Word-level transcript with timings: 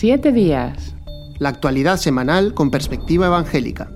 Siete 0.00 0.32
días. 0.32 0.96
La 1.38 1.50
actualidad 1.50 1.98
semanal 1.98 2.54
con 2.54 2.70
perspectiva 2.70 3.26
evangélica. 3.26 3.90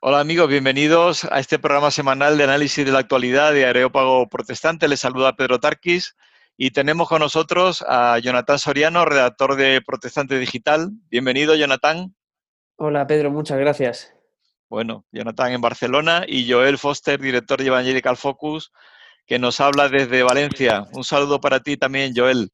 Hola 0.00 0.18
amigos, 0.18 0.48
bienvenidos 0.48 1.24
a 1.30 1.38
este 1.38 1.60
programa 1.60 1.92
semanal 1.92 2.36
de 2.36 2.42
análisis 2.42 2.84
de 2.84 2.90
la 2.90 2.98
actualidad 2.98 3.52
de 3.52 3.66
Areópago 3.66 4.28
Protestante. 4.28 4.88
Les 4.88 4.98
saluda 4.98 5.36
Pedro 5.36 5.60
Tarquis 5.60 6.16
y 6.56 6.72
tenemos 6.72 7.08
con 7.08 7.20
nosotros 7.20 7.84
a 7.86 8.18
Jonathan 8.18 8.58
Soriano, 8.58 9.04
redactor 9.04 9.54
de 9.54 9.80
Protestante 9.80 10.36
Digital. 10.40 10.90
Bienvenido, 11.08 11.54
Jonathan. 11.54 12.12
Hola 12.74 13.06
Pedro, 13.06 13.30
muchas 13.30 13.60
gracias. 13.60 14.12
Bueno, 14.68 15.04
Jonathan 15.12 15.52
en 15.52 15.60
Barcelona 15.60 16.24
y 16.26 16.50
Joel 16.50 16.78
Foster, 16.78 17.20
director 17.20 17.60
de 17.60 17.68
Evangelical 17.68 18.16
Focus, 18.16 18.72
que 19.24 19.38
nos 19.38 19.60
habla 19.60 19.88
desde 19.88 20.24
Valencia. 20.24 20.88
Un 20.94 21.04
saludo 21.04 21.40
para 21.40 21.60
ti 21.60 21.76
también, 21.76 22.12
Joel. 22.16 22.50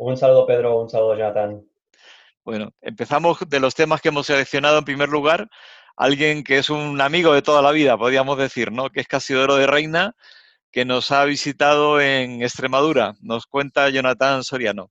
Un 0.00 0.16
saludo, 0.16 0.46
Pedro. 0.46 0.80
Un 0.80 0.88
saludo, 0.88 1.14
Jonathan. 1.14 1.62
Bueno, 2.42 2.72
empezamos 2.80 3.38
de 3.46 3.60
los 3.60 3.74
temas 3.74 4.00
que 4.00 4.08
hemos 4.08 4.26
seleccionado 4.26 4.78
en 4.78 4.84
primer 4.86 5.10
lugar. 5.10 5.50
Alguien 5.94 6.42
que 6.42 6.56
es 6.56 6.70
un 6.70 7.02
amigo 7.02 7.34
de 7.34 7.42
toda 7.42 7.60
la 7.60 7.70
vida, 7.70 7.98
podríamos 7.98 8.38
decir, 8.38 8.72
¿no? 8.72 8.88
Que 8.88 9.00
es 9.00 9.06
Casidoro 9.06 9.56
de 9.56 9.66
Reina, 9.66 10.16
que 10.72 10.86
nos 10.86 11.10
ha 11.12 11.26
visitado 11.26 12.00
en 12.00 12.42
Extremadura. 12.42 13.12
Nos 13.20 13.44
cuenta 13.44 13.90
Jonathan 13.90 14.42
Soriano. 14.42 14.90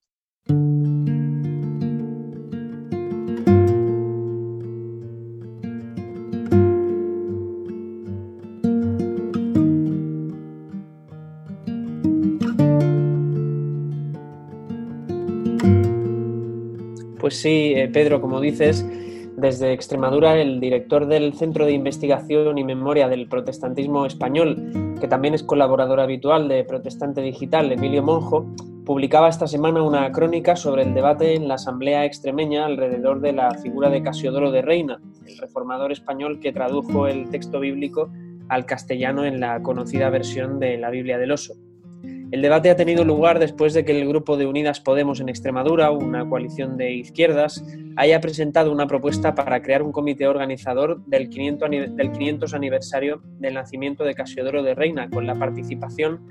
Pues 17.30 17.41
sí, 17.41 17.73
eh, 17.75 17.88
Pedro, 17.88 18.22
como 18.22 18.41
dices, 18.41 18.83
desde 19.38 19.72
Extremadura 19.72 20.41
el 20.41 20.59
director 20.59 21.05
del 21.05 21.35
Centro 21.35 21.67
de 21.67 21.73
Investigación 21.73 22.58
y 22.58 22.63
Memoria 22.63 23.08
del 23.08 23.27
Protestantismo 23.27 24.08
Español, 24.08 24.97
que 24.99 25.08
también 25.08 25.35
es 25.35 25.44
colaborador 25.44 26.00
habitual 26.00 26.47
de 26.47 26.63
Protestante 26.63 27.22
Digital, 27.22 27.72
Emilio 27.72 28.02
Monjo, 28.02 28.47
publicaba 28.83 29.30
esta 29.30 29.45
semana 29.45 29.83
una 29.83 30.11
crónica 30.11 30.55
sobre 30.55 30.81
el 30.81 30.95
debate 30.95 31.35
en 31.35 31.47
la 31.47 31.53
Asamblea 31.53 32.03
extremeña 32.03 32.66
alrededor 32.66 33.22
de 33.22 33.33
la 33.33 33.52
figura 33.52 33.91
de 33.91 34.02
Casiodoro 34.02 34.50
de 34.50 34.63
Reina, 34.63 35.00
el 35.27 35.38
reformador 35.38 35.91
español 35.91 36.39
que 36.39 36.52
tradujo 36.52 37.05
el 37.05 37.30
texto 37.30 37.59
bíblico 37.59 38.09
al 38.47 38.66
castellano 38.66 39.23
en 39.23 39.39
la 39.39 39.61
conocida 39.61 40.09
versión 40.09 40.59
de 40.59 40.80
la 40.80 40.89
Biblia 40.89 41.19
del 41.19 41.33
Oso. 41.33 41.53
El 42.31 42.44
debate 42.44 42.69
ha 42.69 42.75
tenido 42.75 43.03
lugar 43.03 43.39
después 43.39 43.73
de 43.73 43.83
que 43.83 43.99
el 43.99 44.08
grupo 44.08 44.38
de 44.38 44.45
Unidas 44.45 44.80
Podemos 44.80 45.19
en 45.19 45.30
Extremadura, 45.30 45.89
una 45.89 46.30
coalición 46.30 46.77
de 46.77 46.91
izquierdas, 46.91 47.63
haya 47.95 48.22
presentado 48.22 48.72
una 48.72 48.85
propuesta 48.85 49.33
para 49.33 49.63
crear 49.63 49.81
un 49.81 49.91
comité 49.91 50.27
organizador 50.27 51.03
del 51.07 51.27
500, 51.30 52.53
aniversario 52.53 53.23
del 53.39 53.55
nacimiento 53.55 54.03
de 54.03 54.13
Casiodoro 54.13 54.61
de 54.61 54.75
Reina, 54.75 55.09
con 55.09 55.25
la 55.25 55.39
participación 55.39 56.22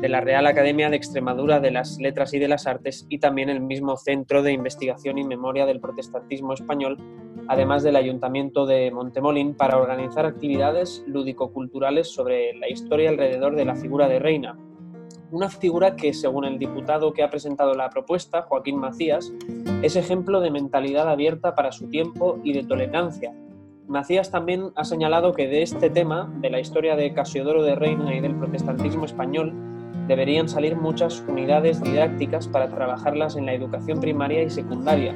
de 0.00 0.08
la 0.08 0.20
Real 0.20 0.46
Academia 0.46 0.90
de 0.90 0.96
Extremadura 0.96 1.58
de 1.58 1.72
las 1.72 1.98
Letras 1.98 2.32
y 2.34 2.38
de 2.38 2.46
las 2.46 2.68
Artes 2.68 3.04
y 3.08 3.18
también 3.18 3.48
el 3.48 3.60
mismo 3.60 3.96
Centro 3.96 4.44
de 4.44 4.52
Investigación 4.52 5.18
y 5.18 5.24
Memoria 5.24 5.66
del 5.66 5.80
Protestantismo 5.80 6.52
Español, 6.52 6.98
además 7.48 7.82
del 7.82 7.96
Ayuntamiento 7.96 8.64
de 8.64 8.92
Montemolín, 8.92 9.56
para 9.56 9.78
organizar 9.78 10.24
actividades 10.24 11.02
lúdico-culturales 11.08 12.14
sobre 12.14 12.54
la 12.54 12.68
historia 12.68 13.10
alrededor 13.10 13.56
de 13.56 13.64
la 13.64 13.74
figura 13.74 14.06
de 14.06 14.20
Reina, 14.20 14.56
una 15.30 15.48
figura 15.48 15.96
que, 15.96 16.12
según 16.14 16.44
el 16.44 16.58
diputado 16.58 17.12
que 17.12 17.22
ha 17.22 17.30
presentado 17.30 17.74
la 17.74 17.90
propuesta, 17.90 18.42
Joaquín 18.42 18.78
Macías, 18.78 19.32
es 19.82 19.96
ejemplo 19.96 20.40
de 20.40 20.50
mentalidad 20.50 21.08
abierta 21.08 21.54
para 21.54 21.72
su 21.72 21.88
tiempo 21.88 22.38
y 22.44 22.52
de 22.52 22.64
tolerancia. 22.64 23.34
Macías 23.86 24.30
también 24.30 24.70
ha 24.74 24.84
señalado 24.84 25.32
que 25.32 25.48
de 25.48 25.62
este 25.62 25.90
tema, 25.90 26.32
de 26.40 26.50
la 26.50 26.60
historia 26.60 26.96
de 26.96 27.12
Casiodoro 27.14 27.62
de 27.62 27.74
Reina 27.74 28.14
y 28.14 28.20
del 28.20 28.34
protestantismo 28.34 29.04
español, 29.04 29.52
deberían 30.06 30.48
salir 30.48 30.76
muchas 30.76 31.22
unidades 31.26 31.82
didácticas 31.82 32.48
para 32.48 32.68
trabajarlas 32.68 33.36
en 33.36 33.46
la 33.46 33.54
educación 33.54 34.00
primaria 34.00 34.42
y 34.42 34.50
secundaria, 34.50 35.14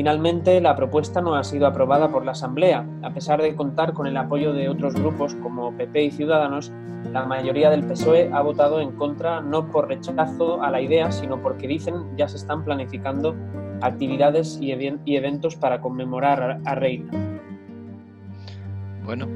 Finalmente, 0.00 0.62
la 0.62 0.74
propuesta 0.76 1.20
no 1.20 1.34
ha 1.34 1.44
sido 1.44 1.66
aprobada 1.66 2.10
por 2.10 2.24
la 2.24 2.32
Asamblea. 2.32 2.86
A 3.02 3.12
pesar 3.12 3.42
de 3.42 3.54
contar 3.54 3.92
con 3.92 4.06
el 4.06 4.16
apoyo 4.16 4.54
de 4.54 4.70
otros 4.70 4.94
grupos 4.94 5.34
como 5.42 5.76
PP 5.76 6.04
y 6.04 6.10
Ciudadanos, 6.10 6.72
la 7.12 7.26
mayoría 7.26 7.68
del 7.68 7.84
PSOE 7.84 8.30
ha 8.32 8.40
votado 8.40 8.80
en 8.80 8.92
contra 8.92 9.42
no 9.42 9.70
por 9.70 9.88
rechazo 9.88 10.62
a 10.62 10.70
la 10.70 10.80
idea, 10.80 11.12
sino 11.12 11.42
porque 11.42 11.68
dicen 11.68 12.16
ya 12.16 12.26
se 12.28 12.38
están 12.38 12.64
planificando 12.64 13.36
actividades 13.82 14.58
y, 14.58 14.72
eventos 14.72 15.56
para 15.56 15.82
conmemorar 15.82 16.62
a 16.64 16.74
Reina. 16.74 17.10
Bueno, 19.04 19.28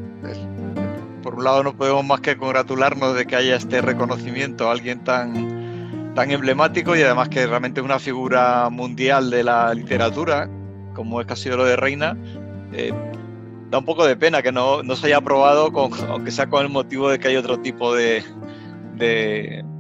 por 1.23 1.35
un 1.35 1.45
lado 1.45 1.63
no 1.63 1.77
podemos 1.77 2.07
más 2.07 2.23
que 2.23 2.39
congratularnos 2.39 3.15
de 3.15 3.27
que 3.27 3.37
haya 3.37 3.57
este 3.57 3.83
reconocimiento 3.83 4.71
a 4.71 4.73
alguien 4.73 5.05
tan 5.05 5.64
tan 6.15 6.31
emblemático 6.31 6.97
y 6.97 7.03
además 7.03 7.29
que 7.29 7.47
realmente 7.47 7.81
es 7.81 7.85
una 7.85 7.99
figura 7.99 8.69
mundial 8.71 9.31
de 9.31 9.43
la 9.43 9.75
literatura, 9.75 10.49
como 10.95 11.21
es 11.21 11.27
Casidoro 11.27 11.65
de 11.65 11.77
Reina, 11.77 12.17
eh, 12.73 12.93
da 13.71 13.79
un 13.79 13.85
poco 13.85 14.07
de 14.07 14.17
pena 14.17 14.41
que 14.43 14.53
no, 14.53 14.83
se 14.95 15.07
haya 15.07 15.17
aprobado, 15.17 15.73
con, 15.73 15.93
aunque 16.09 16.31
sea 16.31 16.49
con 16.49 16.65
el 16.65 16.71
motivo 16.71 17.11
de 17.11 17.19
que 17.19 17.29
hay 17.29 17.37
otro 17.37 17.59
tipo 17.61 17.95
de, 17.95 18.23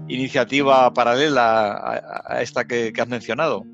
iniciativa 0.08 0.92
paralela 0.92 2.22
a, 2.26 2.42
esta 2.42 2.64
que, 2.64 2.92
que, 2.92 3.00
has 3.00 3.08
mencionado. 3.08 3.64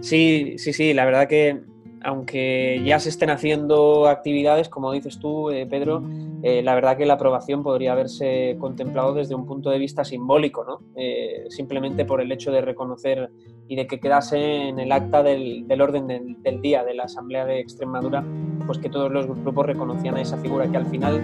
Sí, 0.00 0.56
sí, 0.58 0.72
sí, 0.72 0.92
la 0.92 1.04
verdad 1.04 1.28
que 1.28 1.62
aunque 2.04 2.82
ya 2.84 2.98
se 2.98 3.08
estén 3.08 3.30
haciendo 3.30 4.06
actividades, 4.08 4.68
como 4.68 4.92
dices 4.92 5.18
tú, 5.18 5.50
eh, 5.50 5.66
Pedro, 5.66 6.02
eh, 6.42 6.62
la 6.62 6.74
verdad 6.74 6.96
que 6.96 7.06
la 7.06 7.14
aprobación 7.14 7.62
podría 7.62 7.92
haberse 7.92 8.56
contemplado 8.58 9.14
desde 9.14 9.34
un 9.34 9.46
punto 9.46 9.70
de 9.70 9.78
vista 9.78 10.04
simbólico, 10.04 10.64
¿no? 10.64 10.80
Eh, 10.96 11.46
simplemente 11.48 12.04
por 12.04 12.20
el 12.20 12.32
hecho 12.32 12.50
de 12.50 12.60
reconocer 12.60 13.30
y 13.68 13.76
de 13.76 13.86
que 13.86 14.00
quedase 14.00 14.68
en 14.68 14.78
el 14.78 14.92
acta 14.92 15.22
del, 15.22 15.66
orden 15.80 16.06
del, 16.06 16.60
día 16.60 16.84
de 16.84 16.94
la 16.94 17.04
Asamblea 17.04 17.44
de 17.44 17.60
Extremadura, 17.60 18.24
pues 18.66 18.78
que 18.78 18.88
todos 18.88 19.10
los 19.10 19.26
grupos 19.26 19.66
reconocían 19.66 20.16
a 20.16 20.20
esa 20.20 20.36
figura, 20.38 20.70
que 20.70 20.76
al 20.76 20.86
final 20.86 21.20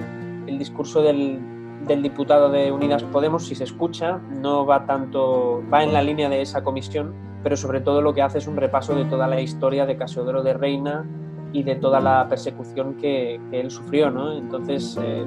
el 0.47 0.59
discurso 0.59 1.03
del, 1.03 1.41
del 1.87 2.03
diputado 2.03 2.51
de 2.51 2.73
Unidas 2.73 3.03
Podemos, 3.05 3.47
si 3.47 3.55
se 3.55 3.65
escucha, 3.65 4.19
no 4.19 4.65
va 4.65 4.87
tanto, 4.87 5.63
va 5.73 5.83
en 5.83 5.93
la 5.93 6.03
línea 6.03 6.29
de 6.29 6.41
esa 6.41 6.63
comisión, 6.63 7.28
pero 7.43 7.57
sobre 7.57 7.81
todo 7.81 8.03
lo 8.03 8.15
que 8.15 8.23
hace 8.23 8.39
es 8.39 8.47
un 8.47 8.57
repaso 8.57 8.95
de 8.95 9.05
toda 9.05 9.27
la 9.27 9.41
historia 9.41 9.87
de 9.87 9.97
Casiodoro 9.97 10.43
de 10.43 10.55
Reina 10.55 11.05
y 11.53 11.63
de 11.63 11.77
toda 11.77 12.01
la 12.01 12.27
persecución 12.29 12.95
que, 12.95 13.41
él 13.53 13.71
sufrió, 13.71 14.11
¿no? 14.11 14.37
Entonces, 14.37 14.99
eh, 15.03 15.25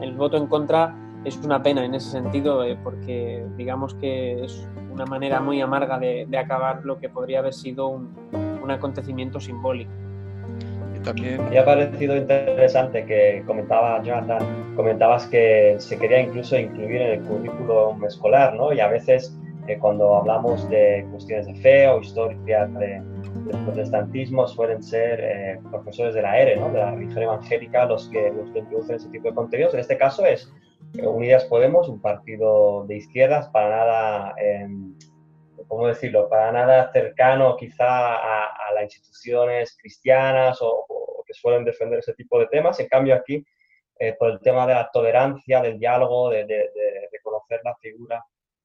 el 0.00 0.12
voto 0.12 0.36
en 0.36 0.46
contra 0.46 0.94
es 1.24 1.36
una 1.38 1.62
pena 1.62 1.84
en 1.84 1.94
ese 1.94 2.10
sentido, 2.10 2.64
eh, 2.64 2.76
porque 2.82 3.44
digamos 3.56 3.94
que 3.94 4.44
es 4.44 4.68
una 4.92 5.06
manera 5.06 5.40
muy 5.40 5.60
amarga 5.60 5.98
de, 5.98 6.26
acabar 6.36 6.84
lo 6.84 6.98
que 6.98 7.08
podría 7.08 7.38
haber 7.38 7.54
sido 7.54 7.88
un, 7.88 8.70
acontecimiento 8.70 9.40
simbólico. 9.40 9.90
también... 11.04 11.40
Me 11.50 11.58
ha 11.58 11.64
parecido 11.64 12.16
interesante 12.16 13.04
que 13.04 13.42
comentaba 13.46 14.02
Jonathan, 14.02 14.74
comentabas 14.76 15.26
que 15.26 15.76
se 15.78 15.98
quería 15.98 16.20
incluso 16.20 16.56
incluir 16.56 17.02
en 17.02 17.20
el 17.20 17.20
currículum 17.22 18.04
escolar, 18.04 18.54
¿no? 18.54 18.72
Y 18.72 18.80
a 18.80 18.88
veces 18.88 19.36
que 19.66 19.78
cuando 19.78 20.16
hablamos 20.16 20.68
de 20.68 21.06
cuestiones 21.10 21.46
de 21.46 21.54
fe 21.56 21.88
o 21.88 22.00
historia 22.00 22.66
de, 22.66 23.00
del 23.46 23.64
protestantismo 23.64 24.46
suelen 24.48 24.82
ser 24.82 25.20
eh, 25.20 25.60
profesores 25.70 26.14
de 26.14 26.22
la 26.22 26.40
ERE, 26.40 26.56
¿no? 26.56 26.70
de 26.70 26.78
la 26.78 26.90
religión 26.90 27.22
evangélica, 27.22 27.84
los 27.86 28.08
que, 28.08 28.30
los 28.30 28.50
que 28.50 28.60
introducen 28.60 28.96
ese 28.96 29.08
tipo 29.10 29.28
de 29.28 29.34
contenidos. 29.34 29.74
En 29.74 29.80
este 29.80 29.96
caso 29.96 30.26
es 30.26 30.52
eh, 30.98 31.06
Unidas 31.06 31.44
Podemos, 31.44 31.88
un 31.88 32.00
partido 32.00 32.84
de 32.86 32.96
izquierdas, 32.96 33.48
para 33.48 33.76
nada, 33.76 34.34
eh, 34.38 34.68
¿cómo 35.68 35.86
decirlo?, 35.86 36.28
para 36.28 36.50
nada 36.52 36.90
cercano 36.92 37.56
quizá 37.56 38.16
a, 38.16 38.72
las 38.74 38.84
instituciones 38.84 39.76
cristianas 39.80 40.58
o, 40.60 41.22
que 41.26 41.34
suelen 41.34 41.64
defender 41.64 42.00
ese 42.00 42.14
tipo 42.14 42.38
de 42.38 42.46
temas. 42.46 42.80
En 42.80 42.88
cambio 42.88 43.14
aquí, 43.14 43.44
eh, 43.98 44.14
por 44.18 44.30
el 44.30 44.40
tema 44.40 44.66
de 44.66 44.74
la 44.74 44.90
tolerancia, 44.90 45.60
del 45.60 45.78
diálogo, 45.78 46.30
de, 46.30 46.44
de, 46.46 46.56
de 46.56 47.08
reconocer 47.12 47.60
la 47.62 47.76
figura 47.76 48.24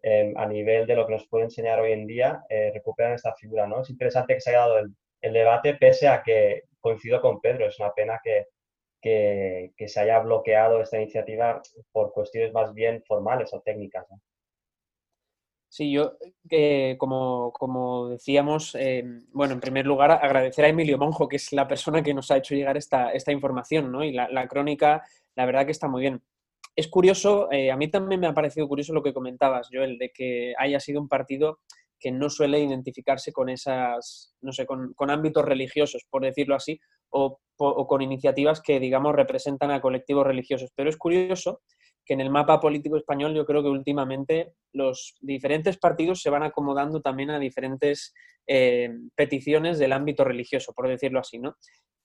Em, 0.09 0.33
a 0.37 0.45
nivel 0.45 0.87
de 0.87 0.95
lo 0.95 1.05
que 1.05 1.11
nos 1.11 1.27
puede 1.27 1.43
enseñar 1.43 1.81
hoy 1.81 1.91
en 1.91 2.07
día, 2.07 2.41
eh, 2.47 2.71
recuperan 2.73 3.15
esta 3.15 3.35
figura. 3.35 3.67
¿no? 3.67 3.81
Es 3.81 3.89
interesante 3.89 4.35
que 4.35 4.39
se 4.39 4.51
haya 4.51 4.59
dado 4.59 4.79
el, 4.79 5.33
debate, 5.33 5.73
pese 5.73 6.07
a 6.07 6.23
que 6.23 6.63
coincido 6.79 7.19
con 7.19 7.41
Pedro, 7.41 7.67
es 7.67 7.77
una 7.77 7.91
pena 7.93 8.21
que, 8.23 8.45
que, 9.01 9.87
se 9.89 9.99
haya 9.99 10.19
bloqueado 10.19 10.81
esta 10.81 10.95
iniciativa 10.95 11.61
por 11.91 12.13
cuestiones 12.13 12.53
más 12.53 12.73
bien 12.73 13.03
formales 13.05 13.53
o 13.53 13.59
técnicas. 13.59 14.07
Sí, 15.67 15.91
yo, 15.91 16.13
eh, 16.51 16.95
como, 16.97 17.51
como, 17.51 18.07
decíamos, 18.07 18.75
em, 18.75 19.27
bueno, 19.33 19.55
en 19.55 19.59
primer 19.59 19.85
lugar, 19.85 20.11
agradecer 20.11 20.63
a 20.63 20.69
Emilio 20.69 20.97
Monjo, 20.97 21.27
que 21.27 21.35
es 21.35 21.51
la 21.51 21.67
persona 21.67 22.01
que 22.01 22.13
nos 22.13 22.31
ha 22.31 22.37
hecho 22.37 22.55
llegar 22.55 22.77
esta, 22.77 23.11
esta 23.11 23.33
información, 23.33 23.91
¿no? 23.91 24.05
Y 24.05 24.13
la, 24.13 24.29
la 24.29 24.47
crónica, 24.47 25.03
la 25.35 25.45
verdad 25.45 25.65
que 25.65 25.73
está 25.73 25.89
muy 25.89 25.99
bien. 26.01 26.21
Es 26.77 26.87
curioso, 26.89 27.51
eh, 27.51 27.71
a 27.71 27.75
mí 27.75 27.89
también 27.89 28.21
me 28.21 28.27
ha 28.27 28.35
parecido 28.35 28.67
curioso 28.67 28.93
lo 28.93 29.01
que 29.01 29.11
comentabas, 29.11 29.67
Joel, 29.73 29.97
de 29.97 30.11
que 30.11 30.53
haya 30.59 30.79
sido 30.79 31.01
un 31.01 31.09
partido 31.09 31.59
que 31.99 32.11
no 32.11 32.29
suele 32.29 32.59
identificarse 32.59 33.33
con 33.33 33.49
esas, 33.49 34.35
no 34.41 34.51
sé, 34.51 34.67
con, 34.67 34.93
ámbitos 35.09 35.43
religiosos, 35.43 36.05
por 36.07 36.21
decirlo 36.21 36.53
así, 36.53 36.79
o, 37.09 37.39
con 37.57 38.03
iniciativas 38.03 38.61
que, 38.61 38.79
digamos, 38.79 39.15
representan 39.15 39.71
a 39.71 39.81
colectivos 39.81 40.27
religiosos. 40.27 40.69
Pero 40.75 40.91
es 40.91 40.97
curioso 40.97 41.61
que 42.05 42.13
en 42.13 42.21
el 42.21 42.29
mapa 42.29 42.59
político 42.59 42.95
español 42.95 43.33
yo 43.33 43.47
creo 43.47 43.63
que 43.63 43.69
últimamente 43.69 44.53
los 44.71 45.15
diferentes 45.19 45.79
partidos 45.79 46.21
se 46.21 46.29
van 46.29 46.43
acomodando 46.43 47.01
también 47.01 47.31
a 47.31 47.39
diferentes 47.39 48.13
eh, 48.45 48.91
peticiones 49.15 49.79
del 49.79 49.93
ámbito 49.93 50.23
religioso, 50.23 50.73
por 50.73 50.87
decirlo 50.87 51.19
así, 51.19 51.39
¿no? 51.39 51.55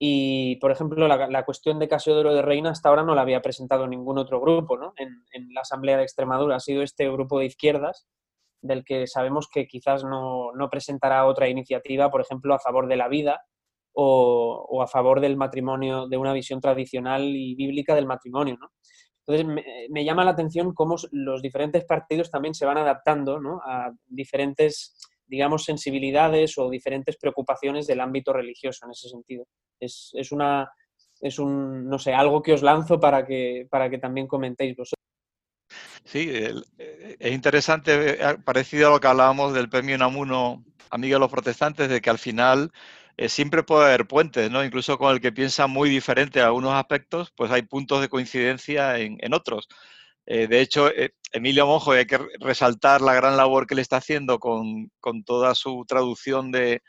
Y, 0.05 0.57
por 0.57 0.73
ejemplo, 0.73 1.07
la, 1.07 1.45
cuestión 1.45 1.79
de 1.79 1.87
Casiodoro 1.87 2.35
de 2.35 2.43
Reina 2.43 2.71
hasta 2.71 2.89
ahora 2.89 3.05
no 3.05 3.15
la 3.15 3.23
había 3.23 3.41
presentado 3.41 3.87
ningún 3.87 4.19
otro 4.19 4.41
grupo, 4.41 4.77
¿no? 4.77 4.95
En, 4.97 5.55
la 5.55 5.61
Asamblea 5.61 5.97
de 5.97 6.03
Extremadura 6.03 6.57
ha 6.57 6.61
sido 6.61 6.83
este 6.83 7.09
grupo 7.09 7.39
de 7.39 7.47
izquierdas 7.47 8.09
del 8.61 8.85
que 8.85 9.07
sabemos 9.07 9.49
que 9.49 9.69
quizás 9.69 10.03
no, 10.03 10.51
presentará 10.73 11.25
otra 11.25 11.49
iniciativa, 11.49 12.11
por 12.11 12.21
ejemplo, 12.21 12.53
a 12.53 12.59
favor 12.59 12.89
de 12.89 12.97
la 12.97 13.07
vida 13.07 13.43
o, 13.93 14.83
a 14.83 14.89
favor 14.89 15.21
del 15.21 15.37
matrimonio, 15.37 16.09
de 16.09 16.17
una 16.17 16.33
visión 16.33 16.61
tradicional 16.61 17.23
y 17.23 17.55
bíblica 17.55 17.95
del 17.95 18.07
matrimonio. 18.07 18.57
¿no? 18.61 18.73
Entonces, 19.25 19.65
me, 19.89 20.05
llama 20.05 20.25
la 20.25 20.33
atención 20.33 20.75
cómo 20.75 20.97
los 21.13 21.43
diferentes 21.43 21.85
partidos 21.85 22.29
también 22.29 22.55
se 22.55 22.67
van 22.67 22.79
adaptando 22.79 23.41
a 23.65 23.93
diferentes, 24.09 24.99
digamos, 25.33 25.65
sensibilidades 25.65 26.59
o 26.59 26.69
diferentes 26.69 27.17
preocupaciones 27.17 27.87
del 27.87 28.01
ámbito 28.01 28.35
religioso 28.35 28.85
en 28.85 28.91
ese 28.91 29.09
sentido. 29.09 29.47
Es, 29.81 30.13
una, 30.31 30.71
es 31.23 31.39
un, 31.39 31.89
no 31.89 31.99
sé, 31.99 32.13
algo 32.13 32.43
que 32.43 32.53
os 32.53 32.61
lanzo 32.61 33.01
para 33.01 33.25
que, 33.25 33.67
para 33.71 33.89
que 33.89 33.97
también 33.97 34.27
comentéis 34.27 34.77
vosotros. 34.77 35.01
Sí, 36.05 36.29
eh, 36.31 37.17
es 37.19 37.33
interesante, 37.33 38.23
eh, 38.23 38.37
parecido 38.45 38.89
a 38.89 38.91
lo 38.91 39.01
que 39.01 39.07
hablábamos 39.07 39.55
del 39.55 39.71
premio 39.71 39.97
Namuno 39.97 40.63
Amigo 40.91 41.15
de 41.15 41.21
los 41.21 41.31
Protestantes, 41.31 41.89
de 41.89 42.03
que 42.03 42.11
al 42.11 42.19
final 42.19 42.71
eh, 43.17 43.31
siempre 43.31 43.63
puede 43.63 43.87
haber 43.87 44.07
puentes, 44.07 44.51
¿no? 44.51 44.63
Incluso 44.63 44.99
con 44.99 45.15
el 45.15 45.23
que 45.23 45.33
piensa 45.33 45.67
muy 45.67 45.89
diferente 45.89 46.43
a 46.43 46.47
algunos 46.47 46.75
aspectos, 46.75 47.33
pues 47.35 47.51
hay 47.51 47.63
puntos 47.63 48.03
de 48.03 48.11
coincidencia 48.11 48.99
en, 48.99 49.33
otros. 49.33 49.67
De 50.27 50.61
hecho, 50.61 50.91
Emilio 51.33 51.67
Monjo, 51.67 51.93
hay 51.93 52.07
que 52.07 52.19
resaltar 52.41 53.01
la 53.01 53.15
gran 53.15 53.37
labor 53.37 53.67
que 53.67 53.75
le 53.75 53.83
está 53.83 53.97
haciendo 53.97 54.39
con, 54.39 54.91
toda 55.25 55.55
su 55.55 55.85
traducción 55.87 56.53
de, 56.53 56.83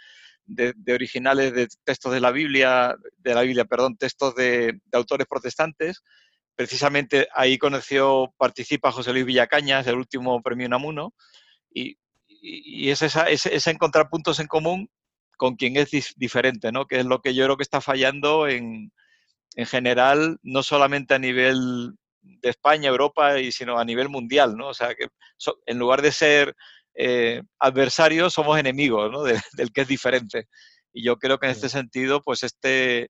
originales 0.94 1.53
de 1.53 1.68
textos 1.83 2.13
de 2.13 2.19
la 2.19 2.31
Biblia, 2.31 2.95
de 3.18 3.33
la 3.33 3.41
Biblia, 3.41 3.65
perdón, 3.65 3.97
textos 3.97 4.35
de 4.35 4.80
autores 4.91 5.27
protestantes, 5.27 6.03
precisamente 6.56 7.27
ahí 7.33 7.57
conoció, 7.57 8.33
participa 8.38 8.91
José 8.91 9.12
Luis 9.12 9.25
Villacañas, 9.25 9.88
el 9.88 9.95
último 9.95 10.41
premio 10.41 10.69
Namuno, 10.69 11.13
y, 11.74 11.97
y, 12.27 12.89
es, 12.89 13.01
es, 13.01 13.68
encontrar 13.68 14.09
puntos 14.09 14.39
en 14.39 14.47
común 14.47 14.89
con 15.38 15.56
quien 15.56 15.77
es 15.77 15.89
diferente, 16.15 16.71
¿no? 16.71 16.85
Que 16.85 17.00
es 17.00 17.06
lo 17.06 17.21
que 17.21 17.33
yo 17.33 17.45
creo 17.45 17.57
que 17.57 17.63
está 17.63 17.81
fallando 17.81 18.47
en, 18.47 18.91
en 19.56 19.65
general, 19.65 20.38
no 20.44 20.63
solamente 20.63 21.15
a 21.15 21.19
nivel 21.19 21.95
de 22.23 22.49
España, 22.49 22.89
Europa, 22.89 23.39
y, 23.39 23.51
sino 23.51 23.77
a 23.77 23.85
nivel 23.85 24.09
mundial, 24.09 24.55
¿no? 24.55 24.69
O 24.69 24.73
sea, 24.73 24.95
que 24.95 25.07
en 25.65 25.77
lugar 25.77 26.01
de 26.01 26.11
ser 26.11 26.55
eh, 26.95 27.41
adversarios, 27.59 28.33
somos 28.33 28.57
enemigos, 28.59 29.11
¿no? 29.11 29.23
del 29.23 29.71
que 29.73 29.81
es 29.81 29.87
diferente. 29.87 30.47
Y 30.93 31.03
yo 31.03 31.17
creo 31.17 31.39
que 31.39 31.47
en 31.47 31.51
este 31.51 31.69
sentido, 31.69 32.21
pues 32.21 32.43
este, 32.43 33.09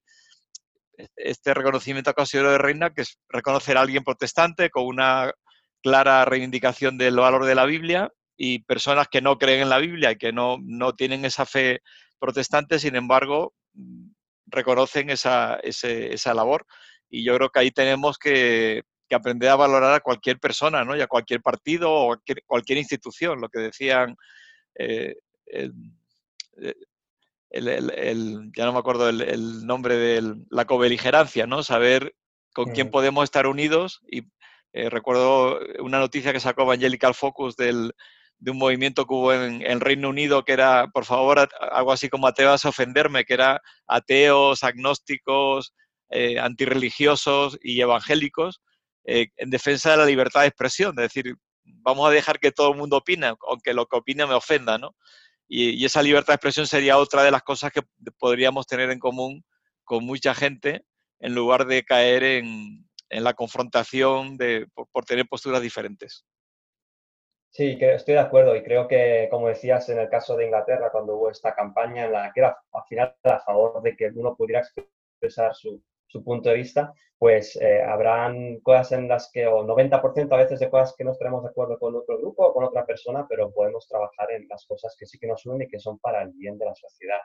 este 1.15 1.53
reconocimiento 1.53 2.09
a 2.09 2.13
Considero 2.13 2.51
de 2.51 2.57
Reina, 2.57 2.93
que 2.93 3.01
es 3.01 3.19
reconocer 3.29 3.77
a 3.77 3.81
alguien 3.81 4.03
protestante 4.03 4.69
con 4.69 4.85
una 4.85 5.31
clara 5.81 6.23
reivindicación 6.23 6.97
del 6.97 7.17
valor 7.17 7.45
de 7.45 7.55
la 7.55 7.65
Biblia 7.65 8.09
y 8.37 8.59
personas 8.59 9.07
que 9.09 9.21
no 9.21 9.37
creen 9.37 9.63
en 9.63 9.69
la 9.69 9.79
Biblia 9.79 10.11
y 10.11 10.17
que 10.17 10.31
no, 10.31 10.57
no 10.61 10.93
tienen 10.93 11.25
esa 11.25 11.45
fe 11.45 11.81
protestante, 12.19 12.79
sin 12.79 12.95
embargo, 12.95 13.53
mm, 13.73 14.11
reconocen 14.45 15.09
esa, 15.09 15.59
esa 15.61 16.33
labor. 16.33 16.65
Y 17.09 17.25
yo 17.25 17.35
creo 17.35 17.49
que 17.49 17.59
ahí 17.59 17.71
tenemos 17.71 18.17
que, 18.17 18.83
que, 19.13 19.15
aprender 19.15 19.49
a 19.49 19.55
valorar 19.55 19.93
a 19.93 19.99
cualquier 19.99 20.39
persona, 20.39 20.83
¿no? 20.83 20.95
Y 20.95 21.01
a 21.01 21.07
cualquier 21.07 21.41
partido 21.41 21.91
o 21.91 22.17
cualquier, 22.45 22.77
institución, 22.77 23.39
lo 23.41 23.49
que 23.49 23.59
decían 23.59 24.15
eh, 24.75 25.15
el, 25.45 25.73
eh, 26.61 26.75
el, 27.49 28.51
ya 28.55 28.65
no 28.65 28.73
me 28.73 28.79
acuerdo 28.79 29.09
el, 29.09 29.65
nombre 29.65 29.95
de 29.95 30.35
la 30.49 30.65
cobeligerancia, 30.65 31.45
¿no? 31.45 31.63
Saber 31.63 32.15
con 32.53 32.71
quién 32.71 32.89
podemos 32.89 33.23
estar 33.23 33.47
unidos. 33.47 34.01
Y 34.07 34.23
eh, 34.73 34.89
recuerdo 34.89 35.59
una 35.79 35.99
noticia 35.99 36.33
que 36.33 36.39
sacó 36.39 36.63
Evangelical 36.63 37.13
Focus 37.13 37.55
del, 37.55 37.93
de 38.39 38.51
un 38.51 38.57
movimiento 38.57 39.05
que 39.05 39.13
hubo 39.13 39.33
en, 39.33 39.61
el 39.61 39.79
Reino 39.79 40.09
Unido 40.09 40.43
que 40.43 40.53
era, 40.53 40.87
por 40.87 41.05
favor, 41.05 41.47
algo 41.71 41.91
así 41.91 42.09
como 42.09 42.27
ateos 42.27 42.65
a 42.65 42.69
ofenderme, 42.69 43.23
que 43.23 43.35
era 43.35 43.61
ateos, 43.87 44.63
agnósticos, 44.63 45.73
eh, 46.09 46.39
antirreligiosos 46.39 47.57
y 47.61 47.81
evangélicos 47.81 48.61
eh, 49.05 49.27
en 49.37 49.49
defensa 49.49 49.91
de 49.91 49.97
la 49.97 50.05
libertad 50.05 50.41
de 50.41 50.47
expresión. 50.47 50.91
Es 50.97 51.13
decir, 51.13 51.35
vamos 51.63 52.07
a 52.07 52.11
dejar 52.11 52.39
que 52.39 52.51
todo 52.51 52.71
el 52.71 52.77
mundo 52.77 52.97
opine, 52.97 53.33
aunque 53.47 53.73
lo 53.73 53.85
que 53.85 53.97
opine 53.97 54.25
me 54.25 54.33
ofenda, 54.33 54.77
¿no? 54.77 54.95
Y, 55.47 55.85
esa 55.85 56.01
libertad 56.01 56.33
de 56.33 56.35
expresión 56.35 56.67
sería 56.67 56.97
otra 56.97 57.23
de 57.23 57.31
las 57.31 57.43
cosas 57.43 57.71
que 57.71 57.81
podríamos 58.17 58.65
tener 58.65 58.89
en 58.89 58.99
común 58.99 59.43
con 59.83 60.05
mucha 60.05 60.33
gente 60.33 60.85
en 61.19 61.35
lugar 61.35 61.65
de 61.65 61.83
caer 61.83 62.23
en, 62.23 62.87
la 63.09 63.33
confrontación 63.33 64.37
de, 64.37 64.65
por, 64.73 65.05
tener 65.05 65.27
posturas 65.27 65.61
diferentes. 65.61 66.25
Sí, 67.51 67.77
estoy 67.79 68.15
de 68.15 68.19
acuerdo 68.19 68.55
y 68.55 68.63
creo 68.63 68.87
que, 68.87 69.27
como 69.29 69.47
decías, 69.47 69.87
en 69.89 69.99
el 69.99 70.09
caso 70.09 70.35
de 70.35 70.45
Inglaterra, 70.45 70.89
cuando 70.91 71.15
hubo 71.15 71.29
esta 71.29 71.53
campaña 71.53 72.05
en 72.05 72.13
la 72.13 72.31
que 72.33 72.39
era 72.39 72.57
al 72.71 72.83
final 72.89 73.15
a 73.25 73.39
favor 73.41 73.83
de 73.83 73.95
que 73.95 74.07
uno 74.15 74.35
pudiera 74.35 74.61
expresar 74.61 75.53
su, 75.53 75.79
su 76.13 76.23
punto 76.23 76.49
de 76.49 76.55
vista, 76.55 76.93
pues 77.17 77.55
eh, 77.55 77.81
habrán 77.81 78.59
cosas 78.59 78.91
en 78.93 79.07
las 79.07 79.31
que, 79.31 79.47
o 79.47 79.65
90% 79.65 80.31
a 80.31 80.37
veces 80.37 80.59
de 80.59 80.69
cosas 80.69 80.93
que 80.95 81.03
no 81.03 81.11
estaremos 81.11 81.43
de 81.43 81.49
acuerdo 81.49 81.79
con 81.79 81.95
otro 81.95 82.19
grupo 82.19 82.45
o 82.45 82.53
con 82.53 82.63
otra 82.63 82.85
persona, 82.85 83.25
pero 83.27 83.51
podemos 83.51 83.87
trabajar 83.87 84.31
en 84.31 84.47
las 84.47 84.65
cosas 84.65 84.95
que 84.97 85.07
sí 85.07 85.17
que 85.17 85.27
nos 85.27 85.43
unen 85.45 85.63
y 85.63 85.67
que 85.67 85.79
son 85.79 85.97
para 85.97 86.21
el 86.21 86.31
bien 86.33 86.57
de 86.57 86.65
la 86.65 86.75
sociedad. 86.75 87.19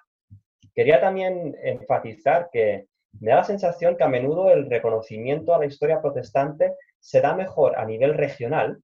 Quería 0.75 1.01
también 1.01 1.55
enfatizar 1.63 2.49
que 2.51 2.87
me 3.21 3.31
da 3.31 3.39
la 3.39 3.45
sensación 3.45 3.97
que 3.97 4.05
a 4.05 4.09
menudo 4.09 4.51
el 4.51 4.71
reconocimiento 4.71 5.55
a 5.55 5.59
la 5.59 5.67
historia 5.67 6.01
protestante 6.01 6.75
se 6.99 7.21
da 7.21 7.35
mejor 7.35 7.77
a 7.77 7.85
nivel 7.85 8.15
regional, 8.15 8.83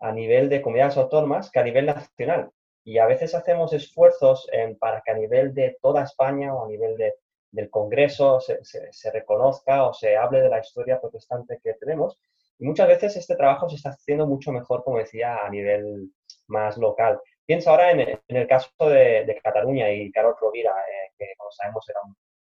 a 0.00 0.12
nivel 0.12 0.48
de 0.48 0.60
comunidades 0.60 0.96
autónomas, 0.98 1.50
que 1.50 1.60
a 1.60 1.64
nivel 1.64 1.86
nacional. 1.86 2.50
Y 2.84 2.98
a 2.98 3.06
veces 3.06 3.34
hacemos 3.34 3.72
esfuerzos 3.72 4.48
para 4.80 5.02
que 5.02 5.12
a 5.12 5.14
nivel 5.14 5.54
de 5.54 5.76
toda 5.80 6.02
España 6.02 6.54
o 6.54 6.64
a 6.64 6.68
nivel 6.68 6.96
de 6.96 7.14
del 7.50 7.70
Congreso 7.70 8.40
se, 8.40 9.10
reconozca 9.10 9.86
o 9.86 9.94
se 9.94 10.16
hable 10.16 10.40
de 10.40 10.48
la 10.48 10.60
historia 10.60 11.00
protestante 11.00 11.60
que 11.62 11.74
tenemos. 11.74 12.18
Y 12.58 12.66
muchas 12.66 12.88
veces 12.88 13.16
este 13.16 13.36
trabajo 13.36 13.68
se 13.68 13.76
está 13.76 13.90
haciendo 13.90 14.26
mucho 14.26 14.52
mejor, 14.52 14.82
como 14.84 14.98
decía, 14.98 15.44
a 15.44 15.50
nivel 15.50 16.10
más 16.48 16.76
local. 16.76 17.20
Piensa 17.46 17.70
ahora 17.70 17.92
en, 17.92 18.20
el 18.26 18.46
caso 18.46 18.70
de, 18.80 19.40
Cataluña 19.42 19.90
y 19.90 20.10
Carlos 20.10 20.36
Rovira, 20.40 20.72
eh, 20.72 21.12
que 21.16 21.26
como 21.36 21.50
sabemos 21.50 21.88
era 21.88 22.00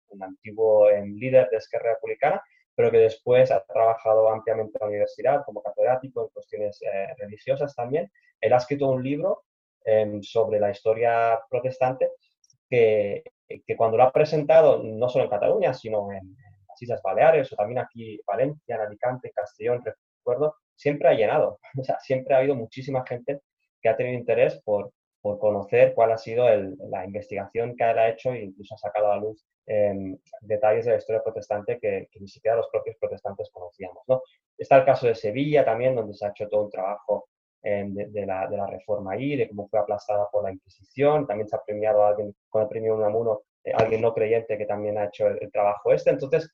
un, 0.08 0.22
antiguo 0.22 0.88
em, 0.88 1.14
líder 1.16 1.50
de 1.50 1.58
Esquerra 1.58 1.92
Republicana, 1.92 2.42
pero 2.74 2.90
que 2.90 2.98
después 2.98 3.50
ha 3.50 3.62
trabajado 3.64 4.30
ampliamente 4.30 4.78
en 4.78 4.80
la 4.80 4.88
universidad 4.88 5.44
como 5.44 5.62
catedrático 5.62 6.22
en 6.22 6.28
cuestiones 6.28 6.80
eh, 6.82 7.08
religiosas 7.18 7.74
también. 7.74 8.10
Él 8.40 8.52
ha 8.52 8.56
escrito 8.56 8.88
un 8.88 9.02
libro 9.02 9.44
em, 9.84 10.22
sobre 10.22 10.58
la 10.58 10.70
historia 10.70 11.38
protestante 11.50 12.10
que, 12.68 13.22
que 13.46 13.76
cuando 13.76 13.96
lo 13.96 14.04
ha 14.04 14.12
presentado, 14.12 14.82
no 14.82 15.08
solo 15.08 15.24
en 15.24 15.30
Cataluña, 15.30 15.74
sino 15.74 16.12
en, 16.12 16.36
las 16.68 16.82
Islas 16.82 17.00
Baleares 17.02 17.52
o 17.52 17.56
también 17.56 17.78
aquí 17.78 18.20
Valencia, 18.26 18.74
en 18.74 18.80
Alicante, 18.82 19.32
Castellón, 19.34 19.82
recuerdo, 19.84 20.56
siempre 20.74 21.08
ha 21.08 21.14
llenado. 21.14 21.58
O 21.80 21.84
sea, 21.84 21.98
siempre 22.00 22.34
ha 22.34 22.38
habido 22.38 22.54
muchísima 22.54 23.04
gente 23.06 23.40
que 23.80 23.88
ha 23.88 23.96
tenido 23.96 24.18
interés 24.18 24.60
por, 24.64 24.92
por 25.20 25.38
conocer 25.38 25.94
cuál 25.94 26.12
ha 26.12 26.18
sido 26.18 26.46
la 26.90 27.04
investigación 27.04 27.76
que 27.76 27.84
ha 27.84 28.08
hecho 28.08 28.32
e 28.32 28.44
incluso 28.44 28.74
ha 28.74 28.78
sacado 28.78 29.12
a 29.12 29.16
luz 29.16 29.44
detalles 30.40 30.84
de 30.84 30.92
la 30.92 30.98
historia 30.98 31.22
protestante 31.22 31.78
que, 31.80 32.08
ni 32.20 32.28
siquiera 32.28 32.56
los 32.56 32.68
propios 32.70 32.96
protestantes 33.00 33.50
conocíamos. 33.50 34.02
¿no? 34.06 34.22
Está 34.56 34.78
el 34.78 34.84
caso 34.84 35.06
de 35.06 35.14
Sevilla 35.14 35.64
también, 35.64 35.94
donde 35.94 36.14
se 36.14 36.24
ha 36.24 36.30
hecho 36.30 36.48
todo 36.48 36.64
un 36.64 36.70
trabajo 36.70 37.28
de, 37.70 38.26
la, 38.26 38.46
de, 38.46 38.56
la, 38.56 38.66
reforma 38.66 39.12
ahí, 39.12 39.36
de 39.36 39.48
cómo 39.48 39.68
fue 39.68 39.80
aplastada 39.80 40.28
por 40.30 40.44
la 40.44 40.52
Inquisición. 40.52 41.26
También 41.26 41.48
se 41.48 41.56
ha 41.56 41.62
premiado 41.62 42.04
a 42.04 42.08
alguien 42.08 42.34
con 42.48 42.62
el 42.62 42.68
premio 42.68 42.94
Unamuno, 42.94 43.42
eh, 43.64 43.72
alguien 43.74 44.02
no 44.02 44.14
creyente 44.14 44.56
que 44.56 44.66
también 44.66 44.98
ha 44.98 45.06
hecho 45.06 45.26
el, 45.26 45.50
trabajo 45.50 45.92
este. 45.92 46.10
Entonces, 46.10 46.50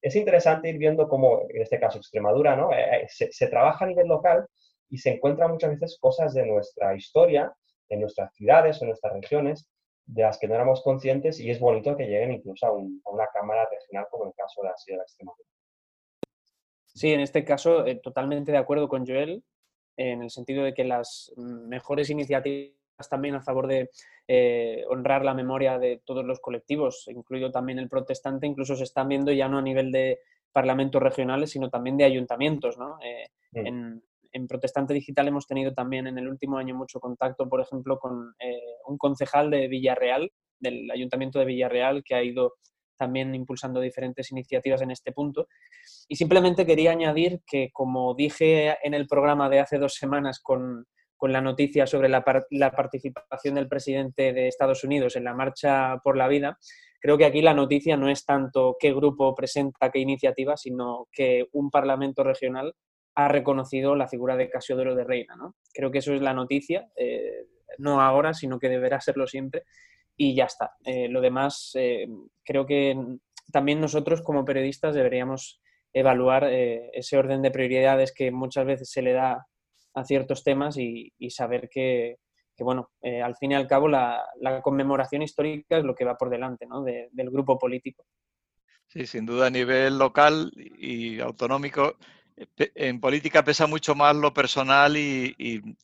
es 0.00 0.14
interesante 0.14 0.68
ir 0.68 0.78
viendo 0.78 1.08
cómo, 1.08 1.42
en 1.48 1.62
este 1.62 1.80
caso 1.80 1.98
Extremadura, 1.98 2.54
¿no? 2.54 2.72
Eh, 2.72 3.02
eh, 3.02 3.06
se, 3.08 3.32
se, 3.32 3.48
trabaja 3.48 3.84
a 3.84 3.88
nivel 3.88 4.06
local 4.06 4.46
y 4.88 4.98
se 4.98 5.10
encuentran 5.10 5.50
muchas 5.50 5.70
veces 5.70 5.98
cosas 6.00 6.32
de 6.34 6.46
nuestra 6.46 6.94
historia, 6.94 7.52
de 7.88 7.96
nuestras 7.96 8.32
ciudades 8.34 8.80
o 8.80 8.86
nuestras 8.86 9.12
regiones, 9.12 9.68
de 10.08 10.22
las 10.22 10.38
que 10.38 10.48
no 10.48 10.54
éramos 10.54 10.82
conscientes 10.82 11.38
y 11.38 11.50
es 11.50 11.60
bonito 11.60 11.96
que 11.96 12.06
lleguen 12.06 12.32
incluso 12.32 12.66
a, 12.66 12.72
una 12.72 13.26
cámara 13.32 13.68
regional 13.70 14.06
como 14.10 14.26
el 14.26 14.34
caso 14.34 14.62
de 14.62 14.68
la 14.68 14.74
de 14.86 15.02
Extremadura. 15.02 15.48
Sí, 16.86 17.12
en 17.12 17.20
este 17.20 17.44
caso, 17.44 17.86
eh, 17.86 17.96
totalmente 17.96 18.50
de 18.50 18.58
acuerdo 18.58 18.88
con 18.88 19.06
Joel, 19.06 19.44
en 19.98 20.22
el 20.22 20.30
sentido 20.30 20.64
de 20.64 20.72
que 20.72 20.84
las 20.84 21.32
mejores 21.36 22.08
iniciativas 22.08 22.72
también 23.10 23.34
a 23.34 23.42
favor 23.42 23.66
de 23.66 23.90
eh, 24.26 24.84
honrar 24.88 25.24
la 25.24 25.34
memoria 25.34 25.78
de 25.78 26.00
todos 26.04 26.24
los 26.24 26.40
colectivos, 26.40 27.06
incluido 27.08 27.50
también 27.50 27.78
el 27.78 27.88
protestante, 27.88 28.46
incluso 28.46 28.76
se 28.76 28.84
están 28.84 29.08
viendo 29.08 29.32
ya 29.32 29.48
no 29.48 29.58
a 29.58 29.62
nivel 29.62 29.92
de 29.92 30.20
parlamentos 30.52 31.02
regionales, 31.02 31.50
sino 31.50 31.68
también 31.68 31.96
de 31.96 32.04
ayuntamientos. 32.04 32.76
Eh, 33.02 33.28
mm. 33.52 33.66
en, 34.32 34.46
Protestante 34.48 34.94
Digital 34.94 35.26
hemos 35.26 35.48
tenido 35.48 35.74
también 35.74 36.06
en 36.06 36.16
el 36.16 36.28
último 36.28 36.58
año 36.58 36.74
mucho 36.74 37.00
contacto, 37.00 37.48
por 37.48 37.60
ejemplo, 37.60 37.98
con 37.98 38.34
eh, 38.38 38.76
un 38.86 38.96
concejal 38.96 39.50
de 39.50 39.66
Villarreal, 39.66 40.30
del 40.60 40.88
Ayuntamiento 40.92 41.40
de 41.40 41.44
Villarreal, 41.44 42.04
que 42.04 42.14
ha 42.14 42.22
ido 42.22 42.54
también 42.98 43.34
impulsando 43.34 43.80
diferentes 43.80 44.30
iniciativas 44.30 44.82
en 44.82 44.90
este 44.90 45.12
punto. 45.12 45.48
Y 46.08 46.16
simplemente 46.16 46.66
quería 46.66 46.90
añadir 46.90 47.40
que, 47.46 47.70
como 47.72 48.14
dije 48.14 48.76
en 48.82 48.92
el 48.92 49.06
programa 49.06 49.48
de 49.48 49.60
hace 49.60 49.78
dos 49.78 49.94
semanas 49.94 50.40
con, 50.42 50.86
con 51.18 51.32
la 51.32 51.42
noticia 51.42 51.86
sobre 51.86 52.08
la, 52.08 52.22
participación 52.22 53.56
del 53.56 53.68
presidente 53.68 54.32
de 54.32 54.48
Estados 54.48 54.84
Unidos 54.84 55.16
en 55.16 55.24
la 55.24 55.34
Marcha 55.34 55.98
por 56.02 56.16
la 56.16 56.28
Vida, 56.28 56.58
creo 57.00 57.18
que 57.18 57.26
aquí 57.26 57.42
la 57.42 57.54
noticia 57.54 57.96
no 57.96 58.08
es 58.08 58.24
tanto 58.24 58.76
qué 58.78 58.94
grupo 58.94 59.34
presenta 59.34 59.90
qué 59.90 59.98
iniciativa, 59.98 60.56
sino 60.56 61.08
que 61.12 61.46
un 61.52 61.70
parlamento 61.70 62.22
regional 62.22 62.72
ha 63.16 63.26
reconocido 63.26 63.96
la 63.96 64.06
figura 64.06 64.36
de 64.36 64.48
Casiodoro 64.48 64.94
de 64.94 65.04
Reina. 65.04 65.34
¿no? 65.36 65.56
Creo 65.74 65.90
que 65.90 65.98
eso 65.98 66.14
es 66.14 66.22
la 66.22 66.34
noticia, 66.34 66.88
eh, 66.94 67.46
no 67.78 68.00
ahora, 68.00 68.32
sino 68.32 68.60
que 68.60 68.68
deberá 68.68 69.00
serlo 69.00 69.26
siempre. 69.26 69.64
Y 70.18 70.34
ya 70.34 70.44
está. 70.44 70.72
Eh, 70.84 71.08
lo 71.08 71.22
demás, 71.22 71.70
eh, 71.74 72.06
creo 72.44 72.66
que 72.66 72.94
también 73.50 73.80
nosotros 73.80 74.20
como 74.20 74.44
periodistas 74.44 74.94
deberíamos 74.94 75.62
evaluar 75.94 76.44
ese 76.44 77.16
orden 77.16 77.40
de 77.40 77.50
prioridades 77.50 78.12
que 78.12 78.30
muchas 78.30 78.66
veces 78.66 78.90
se 78.90 79.00
le 79.00 79.14
da 79.14 79.46
a 79.94 80.04
ciertos 80.04 80.44
temas 80.44 80.76
y, 80.76 81.12
saber 81.30 81.68
que, 81.70 82.16
bueno, 82.58 82.90
eh, 83.02 83.22
al 83.22 83.36
fin 83.36 83.52
y 83.52 83.54
al 83.54 83.66
cabo 83.66 83.88
la, 83.88 84.22
conmemoración 84.62 85.22
histórica 85.22 85.78
es 85.78 85.84
lo 85.84 85.94
que 85.94 86.04
va 86.04 86.16
por 86.16 86.30
delante 86.30 86.66
¿no? 86.66 86.82
del 86.82 87.30
grupo 87.30 87.58
político. 87.58 88.04
Sí, 88.86 89.06
sin 89.06 89.26
duda 89.26 89.46
a 89.46 89.50
nivel 89.50 89.98
local 89.98 90.50
y 90.56 91.20
autonómico, 91.20 91.96
en 92.56 93.00
política 93.00 93.44
pesa 93.44 93.66
mucho 93.66 93.94
más 93.94 94.14
lo 94.14 94.32
personal 94.32 94.96
y, 94.96 95.34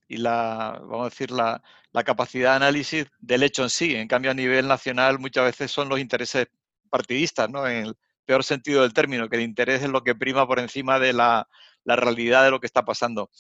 la, 0.09 0.79
vamos 0.83 1.07
a 1.07 1.11
decir, 1.11 1.31
la, 1.31 1.63
capacidad 2.05 2.51
de 2.51 2.57
análisis 2.57 3.07
del 3.21 3.43
hecho 3.43 3.63
en 3.63 3.71
sí. 3.71 3.95
En 3.95 4.09
cambio, 4.09 4.31
a 4.31 4.35
nivel 4.35 4.69
nacional 4.69 5.19
muchas 5.19 5.45
veces 5.45 5.71
son 5.71 5.89
los 5.89 6.01
intereses 6.01 6.49
partidistas, 6.91 7.51
¿no? 7.51 7.67
En 7.67 7.87
el 7.87 7.97
peor 8.25 8.45
sentido 8.45 8.83
del 8.83 8.95
término, 8.95 9.29
que 9.29 9.37
el 9.37 9.43
interés 9.43 9.83
es 9.83 9.91
lo 9.91 10.03
que 10.03 10.15
prima 10.15 10.47
por 10.47 10.59
encima 10.59 10.99
de 10.99 11.13
la, 11.13 11.49
la 11.85 11.97
realidad 11.97 12.45
de 12.45 12.51
lo 12.51 12.61
que 12.61 12.67
está 12.67 12.85
pasando. 12.85 13.31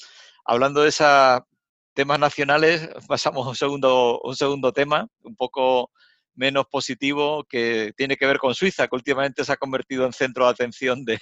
Hablando 0.45 0.83
de 0.83 0.91
esos 0.91 1.43
temas 1.95 2.19
nacionales, 2.19 2.89
pasamos 3.09 3.47
a 3.47 3.51
un 3.51 3.57
segundo, 3.57 4.21
un 4.23 4.37
segundo 4.37 4.73
tema, 4.73 5.09
un 5.23 5.37
poco 5.37 5.91
menos 6.35 6.67
positivo, 6.71 7.45
que 7.45 7.93
tiene 7.97 8.17
que 8.17 8.27
ver 8.27 8.39
con 8.39 8.55
Suiza, 8.55 8.89
que 8.89 8.97
últimamente 8.97 9.45
se 9.45 9.53
ha 9.53 9.57
convertido 9.57 10.07
en 10.07 10.13
centro 10.13 10.45
de 10.45 10.51
atención 10.51 11.05
de, 11.05 11.19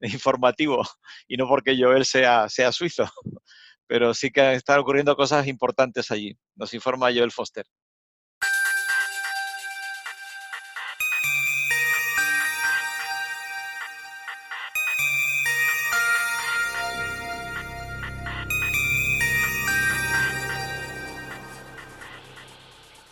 informativo, 0.00 0.82
y 1.28 1.36
no 1.36 1.48
porque 1.48 1.76
Joel 1.78 2.04
sea, 2.04 2.48
sea 2.48 2.72
suizo, 2.72 3.08
pero 3.86 4.14
sí 4.14 4.30
que 4.30 4.54
están 4.54 4.80
ocurriendo 4.80 5.16
cosas 5.16 5.46
importantes 5.46 6.10
allí. 6.10 6.36
Nos 6.54 6.74
informa 6.74 7.12
Joel 7.12 7.32
Foster. 7.32 7.66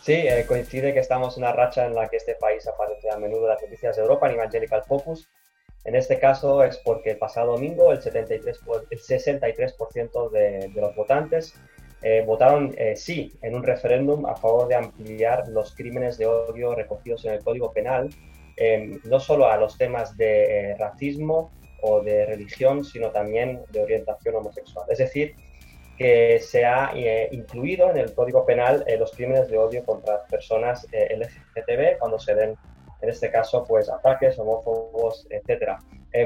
Sí, 0.05 0.13
eh, 0.13 0.45
coincide 0.47 0.93
que 0.93 1.01
estamos 1.01 1.39
en 1.39 1.45
una 1.45 1.53
racha 1.55 1.87
en 1.87 1.95
la 1.95 2.09
que 2.09 2.19
este 2.19 2.35
país 2.35 2.69
aparece 2.69 3.09
a 3.09 3.17
menudo 3.17 3.45
en 3.45 3.55
las 3.55 3.63
noticias 3.63 3.97
de 3.97 4.03
Europa 4.03 4.29
en 4.29 4.35
Evangelical 4.35 4.83
Focus. 4.87 5.31
En 5.85 5.95
este 5.95 6.19
caso 6.19 6.63
es 6.63 6.77
porque 6.77 7.13
el 7.13 7.17
pasado 7.17 7.53
domingo 7.53 7.91
el, 7.91 8.03
73, 8.03 8.61
el 8.91 8.99
63% 9.01 10.31
de, 10.31 10.69
de, 10.75 10.81
los 10.83 10.95
votantes 10.95 11.55
eh, 12.03 12.23
votaron 12.27 12.75
eh, 12.77 12.97
sí 12.97 13.33
en 13.41 13.55
un 13.55 13.63
referéndum 13.63 14.27
a 14.27 14.37
favor 14.37 14.69
de 14.69 14.75
ampliar 14.75 15.49
los 15.49 15.75
crímenes 15.75 16.19
de 16.19 16.27
odio 16.27 16.75
recogidos 16.75 17.25
en 17.25 17.33
el 17.33 17.43
Código 17.43 17.73
Penal, 17.73 18.11
no 19.05 19.21
solo 19.21 19.49
a 19.49 19.57
los 19.57 19.79
temas 19.79 20.19
de 20.19 20.77
racismo 20.79 21.51
o 21.81 22.03
de 22.03 22.27
religión, 22.27 22.85
sino 22.85 23.11
también 23.11 23.63
de 23.71 23.83
orientación 23.83 24.37
homosexual. 24.37 24.85
Es 24.91 24.99
decir, 24.99 25.35
que 25.97 26.41
se 26.41 26.65
ha 26.65 26.93
eh, 26.95 27.29
incluido 27.33 27.91
en 27.91 27.99
el 27.99 28.15
Código 28.15 28.45
Penal 28.45 28.85
eh, 28.87 28.97
los 28.99 29.13
crímenes 29.13 29.49
de 29.49 29.59
odio 29.59 29.85
contra 29.85 30.25
personas 30.27 30.87
eh, 30.93 31.17
LGTB 31.17 31.99
cuando 31.99 32.19
se 32.19 32.35
den, 32.35 32.57
en 33.01 33.09
este 33.09 33.31
caso, 33.31 33.65
pues 33.65 33.89
ataques 33.89 34.39
homófobos, 34.39 35.27
etc. 35.31 35.79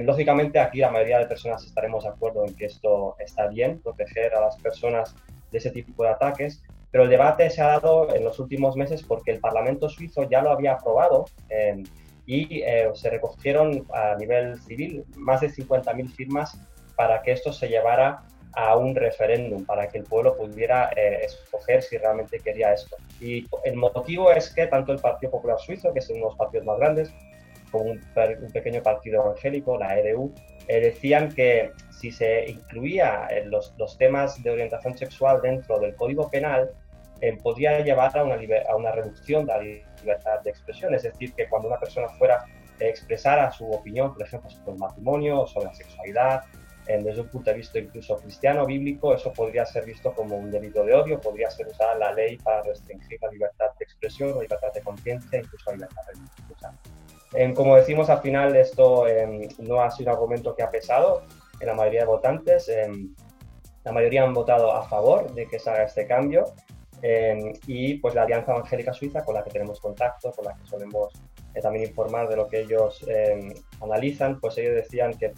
lógicamente, 0.04 0.60
aquí 0.60 0.78
la 0.78 0.90
mayoría 0.90 1.18
de 1.18 1.26
personas 1.26 1.64
estaremos 1.64 2.04
de 2.04 2.10
acuerdo 2.10 2.46
en 2.46 2.54
que 2.54 2.66
esto 2.66 3.16
está 3.18 3.48
bien, 3.48 3.80
proteger 3.80 4.34
a 4.34 4.40
las 4.40 4.56
personas 4.58 5.14
de 5.50 5.58
ese 5.58 5.70
tipo 5.70 6.04
de 6.04 6.10
ataques, 6.10 6.62
pero 6.90 7.04
el 7.04 7.10
debate 7.10 7.50
se 7.50 7.62
ha 7.62 7.66
dado 7.66 8.14
en 8.14 8.22
los 8.22 8.38
últimos 8.38 8.76
meses 8.76 9.02
porque 9.02 9.32
el 9.32 9.40
Parlamento 9.40 9.88
suizo 9.88 10.28
ya 10.30 10.40
lo 10.40 10.50
había 10.50 10.74
aprobado 10.74 11.24
y 12.26 12.62
se 12.94 13.10
recogieron 13.10 13.86
a 13.92 14.14
nivel 14.14 14.60
civil 14.60 15.04
más 15.16 15.40
de 15.40 15.48
50.000 15.48 16.10
firmas 16.10 16.58
para 16.96 17.22
que 17.22 17.32
esto 17.32 17.52
se 17.52 17.68
llevara 17.68 18.22
a 18.54 18.76
un 18.76 18.94
referéndum 18.94 19.64
para 19.64 19.88
que 19.88 19.98
el 19.98 20.04
pueblo 20.04 20.36
pudiera 20.36 20.90
eh, 20.96 21.20
escoger 21.24 21.82
si 21.82 21.98
realmente 21.98 22.38
quería 22.40 22.72
esto. 22.72 22.96
Y 23.20 23.46
el 23.64 23.76
motivo 23.76 24.32
es 24.32 24.52
que 24.54 24.66
tanto 24.66 24.92
el 24.92 24.98
Partido 24.98 25.32
Popular 25.32 25.58
Suizo, 25.58 25.92
que 25.92 26.00
es 26.00 26.08
uno 26.10 26.18
de 26.18 26.24
los 26.24 26.36
partidos 26.36 26.66
más 26.66 26.78
grandes, 26.78 27.12
como 27.70 27.84
un, 27.84 28.00
pequeño 28.52 28.82
partido 28.82 29.22
evangélico, 29.22 29.78
la 29.78 29.98
EDU, 29.98 30.32
eh, 30.68 30.80
decían 30.80 31.34
que 31.34 31.72
si 31.90 32.10
se 32.10 32.48
incluía 32.48 33.28
eh, 33.30 33.44
los, 33.44 33.74
los, 33.76 33.98
temas 33.98 34.42
de 34.42 34.50
orientación 34.50 34.96
sexual 34.96 35.40
dentro 35.42 35.78
del 35.78 35.94
Código 35.94 36.30
Penal, 36.30 36.70
podría 37.42 37.80
llevar 37.80 38.16
a 38.16 38.22
una, 38.22 38.38
a 38.68 38.76
una 38.76 38.92
reducción 38.92 39.44
de 39.44 39.52
la 39.52 39.60
libertad 39.60 40.40
de 40.44 40.50
expresión. 40.50 40.94
Es 40.94 41.02
decir, 41.02 41.34
que 41.34 41.48
cuando 41.48 41.66
una 41.66 41.76
persona 41.76 42.08
fuera 42.10 42.44
expresara 42.80 43.50
su 43.50 43.70
opinión, 43.70 44.14
por 44.14 44.22
ejemplo, 44.22 44.50
sobre 44.50 44.72
el 44.72 44.78
matrimonio, 44.78 45.46
sobre 45.46 45.66
la 45.66 45.74
sexualidad, 45.74 46.44
desde 46.96 47.20
un 47.20 47.28
punto 47.28 47.50
de 47.50 47.56
vista 47.56 47.78
incluso 47.78 48.16
cristiano, 48.16 48.64
bíblico, 48.64 49.14
eso 49.14 49.30
podría 49.32 49.66
ser 49.66 49.84
visto 49.84 50.12
como 50.14 50.36
un 50.36 50.50
delito 50.50 50.84
de 50.84 50.94
odio, 50.94 51.20
podría 51.20 51.50
ser 51.50 51.66
usada 51.66 51.94
la 51.96 52.12
ley 52.12 52.38
para 52.38 52.62
restringir 52.62 53.18
la 53.20 53.30
libertad 53.30 53.66
de 53.78 53.84
expresión 53.84 54.32
o 54.32 54.40
libertad 54.40 54.72
de 54.72 54.80
conciencia, 54.80 55.38
incluso 55.38 55.70
la 55.70 55.76
libertad 55.76 56.02
religiosa. 56.06 56.74
Eh, 57.34 57.52
como 57.54 57.76
decimos 57.76 58.08
al 58.08 58.20
final, 58.20 58.56
esto 58.56 59.06
em, 59.06 59.48
no 59.58 59.82
ha 59.82 59.90
sido 59.90 60.10
un 60.10 60.16
argumento 60.16 60.54
que 60.54 60.62
ha 60.62 60.70
pesado 60.70 61.24
en 61.60 61.66
la 61.66 61.74
mayoría 61.74 62.00
de 62.00 62.06
votantes. 62.06 62.68
Em, 62.70 63.14
la 63.84 63.92
mayoría 63.92 64.24
han 64.24 64.32
votado 64.32 64.72
a 64.72 64.88
favor 64.88 65.32
de 65.34 65.46
que 65.46 65.58
se 65.58 65.68
haga 65.68 65.82
este 65.82 66.06
cambio. 66.06 66.44
Em, 67.02 67.52
y 67.66 67.94
pues 67.98 68.14
la 68.14 68.22
Alianza 68.22 68.52
Evangélica 68.52 68.94
Suiza, 68.94 69.24
con 69.24 69.34
la 69.34 69.44
que 69.44 69.50
tenemos 69.50 69.78
contacto, 69.78 70.32
con 70.32 70.46
la 70.46 70.54
que 70.54 70.64
solemos 70.64 71.12
eh, 71.54 71.60
también 71.60 71.86
informar 71.86 72.28
de 72.28 72.36
lo 72.36 72.48
que 72.48 72.60
ellos 72.60 73.04
analizan, 73.80 74.40
pues 74.40 74.56
ellos 74.56 74.74
decían 74.74 75.12
que 75.12 75.32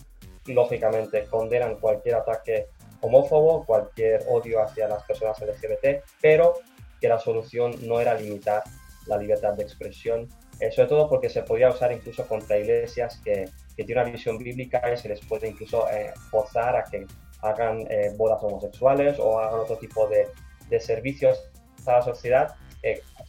lógicamente 0.47 1.25
condenan 1.27 1.77
cualquier 1.77 2.17
ataque 2.17 2.69
homófobo, 3.01 3.65
cualquier 3.65 4.25
odio 4.29 4.63
hacia 4.63 4.89
las 4.89 5.03
personas 5.05 5.41
LGBT, 5.41 6.05
pero 6.21 6.55
que 7.01 7.09
la 7.09 7.19
solución 7.19 7.75
no 7.83 8.01
era 8.01 8.15
limitar 8.15 8.63
la 9.07 9.17
libertad 9.17 9.55
de 9.55 9.63
expresión, 9.63 10.29
eh, 10.61 10.71
sobre 10.71 10.89
todo 10.89 11.09
porque 11.09 11.31
se 11.31 11.43
podía 11.43 11.71
usar 11.71 11.93
incluso 11.93 12.27
contra 12.27 12.59
iglesias 12.59 13.21
que, 13.25 13.49
que 13.77 13.85
tienen 13.85 14.05
una 14.05 14.13
visión 14.13 14.37
bíblica 14.39 14.83
y 14.93 14.97
se 14.97 15.09
les 15.09 15.25
puede 15.25 15.49
incluso 15.49 15.89
eh, 15.91 16.13
forzar 16.31 16.77
a 16.77 16.85
que 16.85 17.07
hagan 17.41 17.87
eh, 17.89 18.13
bodas 18.17 18.43
homosexuales 18.43 19.19
o 19.19 19.39
hagan 19.39 19.61
otro 19.61 19.77
tipo 19.79 20.07
de, 20.09 20.29
de 20.69 20.81
servicios 20.81 21.51
a 21.87 21.93
la 21.93 22.03
sociedad 22.03 22.55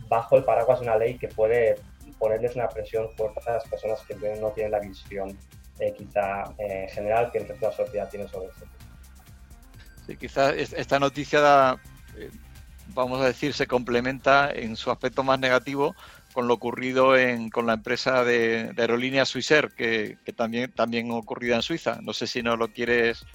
bajo 0.08 0.38
el 0.38 0.44
paraguas 0.44 0.80
de 0.80 0.86
una 0.86 0.98
ley 0.98 1.18
que 1.18 1.27
puede 1.27 1.75
ponerles 2.20 2.56
una 2.56 2.70
presión 2.70 3.10
fuerte 3.18 3.39
a 3.48 3.53
las 3.53 3.68
personas 3.68 4.00
que 4.06 4.15
no 4.15 4.51
tienen 4.51 4.72
la 4.72 4.80
visión 4.80 5.38
eh, 5.81 5.95
quizá 5.97 6.43
eh, 6.59 6.88
general 6.93 7.31
que 7.31 7.39
el 7.39 7.47
resto 7.47 7.65
de 7.65 7.71
la 7.71 7.77
sociedad 7.77 8.09
tiene 8.09 8.27
sobre 8.27 8.50
eso. 8.50 8.65
Sí, 10.05 10.15
quizás 10.15 10.53
esta 10.53 11.00
noticia, 11.00 11.81
eh, 12.15 12.29
vamos 12.89 13.19
a 13.19 13.25
decir, 13.25 13.55
se 13.55 13.65
complementa 13.65 14.51
en 14.51 14.75
su 14.75 14.91
aspecto 14.91 15.23
más 15.23 15.39
negativo 15.39 15.95
con 16.33 16.47
lo 16.47 16.53
ocurrido 16.53 17.17
en, 17.17 17.50
con 17.50 17.65
la 17.65 17.73
empresa 17.73 18.23
de, 18.23 18.71
aerolíneas 18.77 19.29
Swissair, 19.29 19.71
que, 19.75 20.19
también, 20.35 20.71
también 20.71 21.09
ocurrido 21.09 21.55
en 21.55 21.63
Suiza. 21.63 21.97
No 22.03 22.13
sé 22.13 22.27
si 22.27 22.43
nos 22.43 22.59
lo 22.59 22.67
quieres 22.67 23.25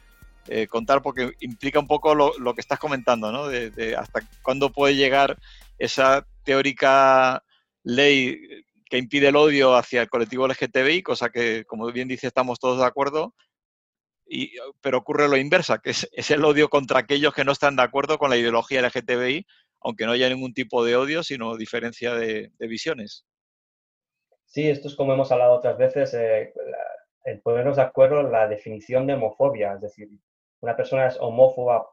contar 0.71 1.03
porque 1.03 1.33
implica 1.41 1.81
un 1.81 1.89
poco 1.89 2.15
lo, 2.15 2.33
lo 2.39 2.55
que 2.55 2.61
estás 2.61 2.79
comentando, 2.79 3.33
¿no? 3.33 3.49
de, 3.49 3.97
hasta 3.99 4.21
cuándo 4.43 4.71
puede 4.71 4.95
llegar 4.95 5.37
esa 5.79 6.25
teórica 6.45 7.43
ley 7.83 8.65
impide 8.99 9.29
el 9.29 9.37
odio 9.37 9.75
hacia 9.75 10.03
el 10.03 10.09
colectivo 10.09 10.47
LGTBI, 10.47 11.03
cosa 11.03 11.31
que, 11.31 11.65
como 11.65 11.91
bien 11.93 12.09
dice, 12.09 12.27
estamos 12.27 12.59
todos 12.59 12.79
de 12.79 12.87
acuerdo, 12.87 13.35
y, 14.27 14.53
pero 14.81 14.99
ocurre 14.99 15.29
lo 15.29 15.37
inversa, 15.37 15.79
que 15.79 15.91
es, 15.91 16.31
el 16.31 16.45
odio 16.45 16.69
contra 16.69 17.01
aquellos 17.01 17.33
que 17.33 17.45
no 17.45 17.53
están 17.53 17.77
de 17.77 17.83
acuerdo 17.83 18.19
con 18.19 18.31
la 18.31 18.37
ideología 18.37 18.83
LGTBI, 18.83 19.47
aunque 19.81 20.07
no 20.07 20.13
haya 20.13 20.29
ningún 20.29 20.53
tipo 20.53 20.85
de 20.85 20.97
odio, 20.97 21.23
sino 21.23 21.57
diferencia 21.57 22.15
de, 22.15 22.51
visiones. 22.59 23.25
Sí, 24.47 24.69
esto 24.69 24.89
es 24.89 24.97
como 24.97 25.13
hemos 25.13 25.31
hablado 25.31 25.55
otras 25.55 25.79
veces, 25.79 26.15
eh, 26.15 26.53
el 27.25 27.41
ponernos 27.41 27.77
de 27.77 27.83
acuerdo 27.83 28.21
en 28.21 28.33
la 28.33 28.49
definición 28.49 29.07
de 29.07 29.15
homofobia, 29.15 29.75
es 29.75 29.81
decir, 29.81 30.09
una 30.61 30.77
persona 30.77 31.07
es 31.09 31.17
homófoba 31.21 31.89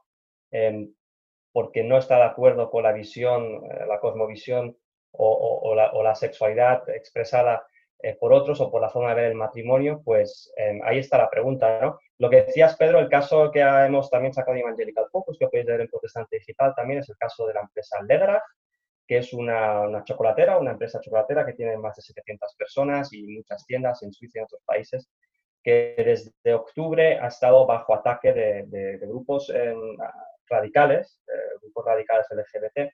em, 0.50 0.92
porque 1.52 1.84
no 1.84 1.98
está 1.98 2.16
de 2.16 2.24
acuerdo 2.24 2.70
con 2.70 2.82
la 2.82 2.92
visión, 2.92 3.64
eh, 3.64 3.86
la 3.86 4.00
cosmovisión 4.00 4.76
o, 5.16 5.74
la, 5.74 6.14
sexualidad 6.14 6.88
expresada 6.90 7.66
eh, 8.02 8.16
por 8.18 8.32
otros 8.32 8.60
o 8.60 8.70
por 8.70 8.82
la 8.82 8.90
forma 8.90 9.10
de 9.10 9.14
ver 9.14 9.24
el 9.30 9.34
matrimonio, 9.34 10.02
pues 10.04 10.52
em, 10.56 10.80
ahí 10.84 10.98
está 10.98 11.18
la 11.18 11.30
pregunta, 11.30 11.80
¿no? 11.80 11.98
Lo 12.18 12.30
que 12.30 12.42
decías, 12.42 12.76
Pedro, 12.76 12.98
el 12.98 13.08
caso 13.08 13.50
que 13.50 13.60
hemos 13.60 14.10
también 14.10 14.32
sacado 14.32 14.54
de 14.54 14.60
Evangelical 14.60 15.06
Focus, 15.10 15.38
que 15.38 15.46
podéis 15.46 15.66
ver 15.66 15.80
en 15.80 15.88
Protestante 15.88 16.36
Digital, 16.38 16.74
también 16.74 17.00
es 17.00 17.08
el 17.08 17.16
caso 17.16 17.46
de 17.46 17.54
la 17.54 17.60
empresa 17.60 18.02
Ledrag, 18.02 18.42
que 19.06 19.18
es 19.18 19.32
una, 19.32 20.02
chocolatera, 20.04 20.58
una 20.58 20.72
empresa 20.72 21.00
chocolatera 21.00 21.44
que 21.44 21.52
tiene 21.52 21.76
más 21.76 21.96
de 21.96 22.02
700 22.02 22.54
personas 22.56 23.12
y 23.12 23.22
muchas 23.26 23.66
tiendas 23.66 24.02
en 24.02 24.12
Suiza 24.12 24.38
y 24.38 24.40
en 24.40 24.44
otros 24.44 24.62
países, 24.64 25.10
que 25.62 25.94
desde 25.96 26.54
octubre 26.54 27.18
ha 27.18 27.28
estado 27.28 27.66
bajo 27.66 27.94
ataque 27.94 28.32
de, 28.32 28.98
grupos 29.02 29.50
em, 29.50 29.96
radicales, 30.48 31.20
eh, 31.26 31.58
grupos 31.62 31.84
radicales 31.86 32.26
LGBT, 32.30 32.78
en 32.78 32.90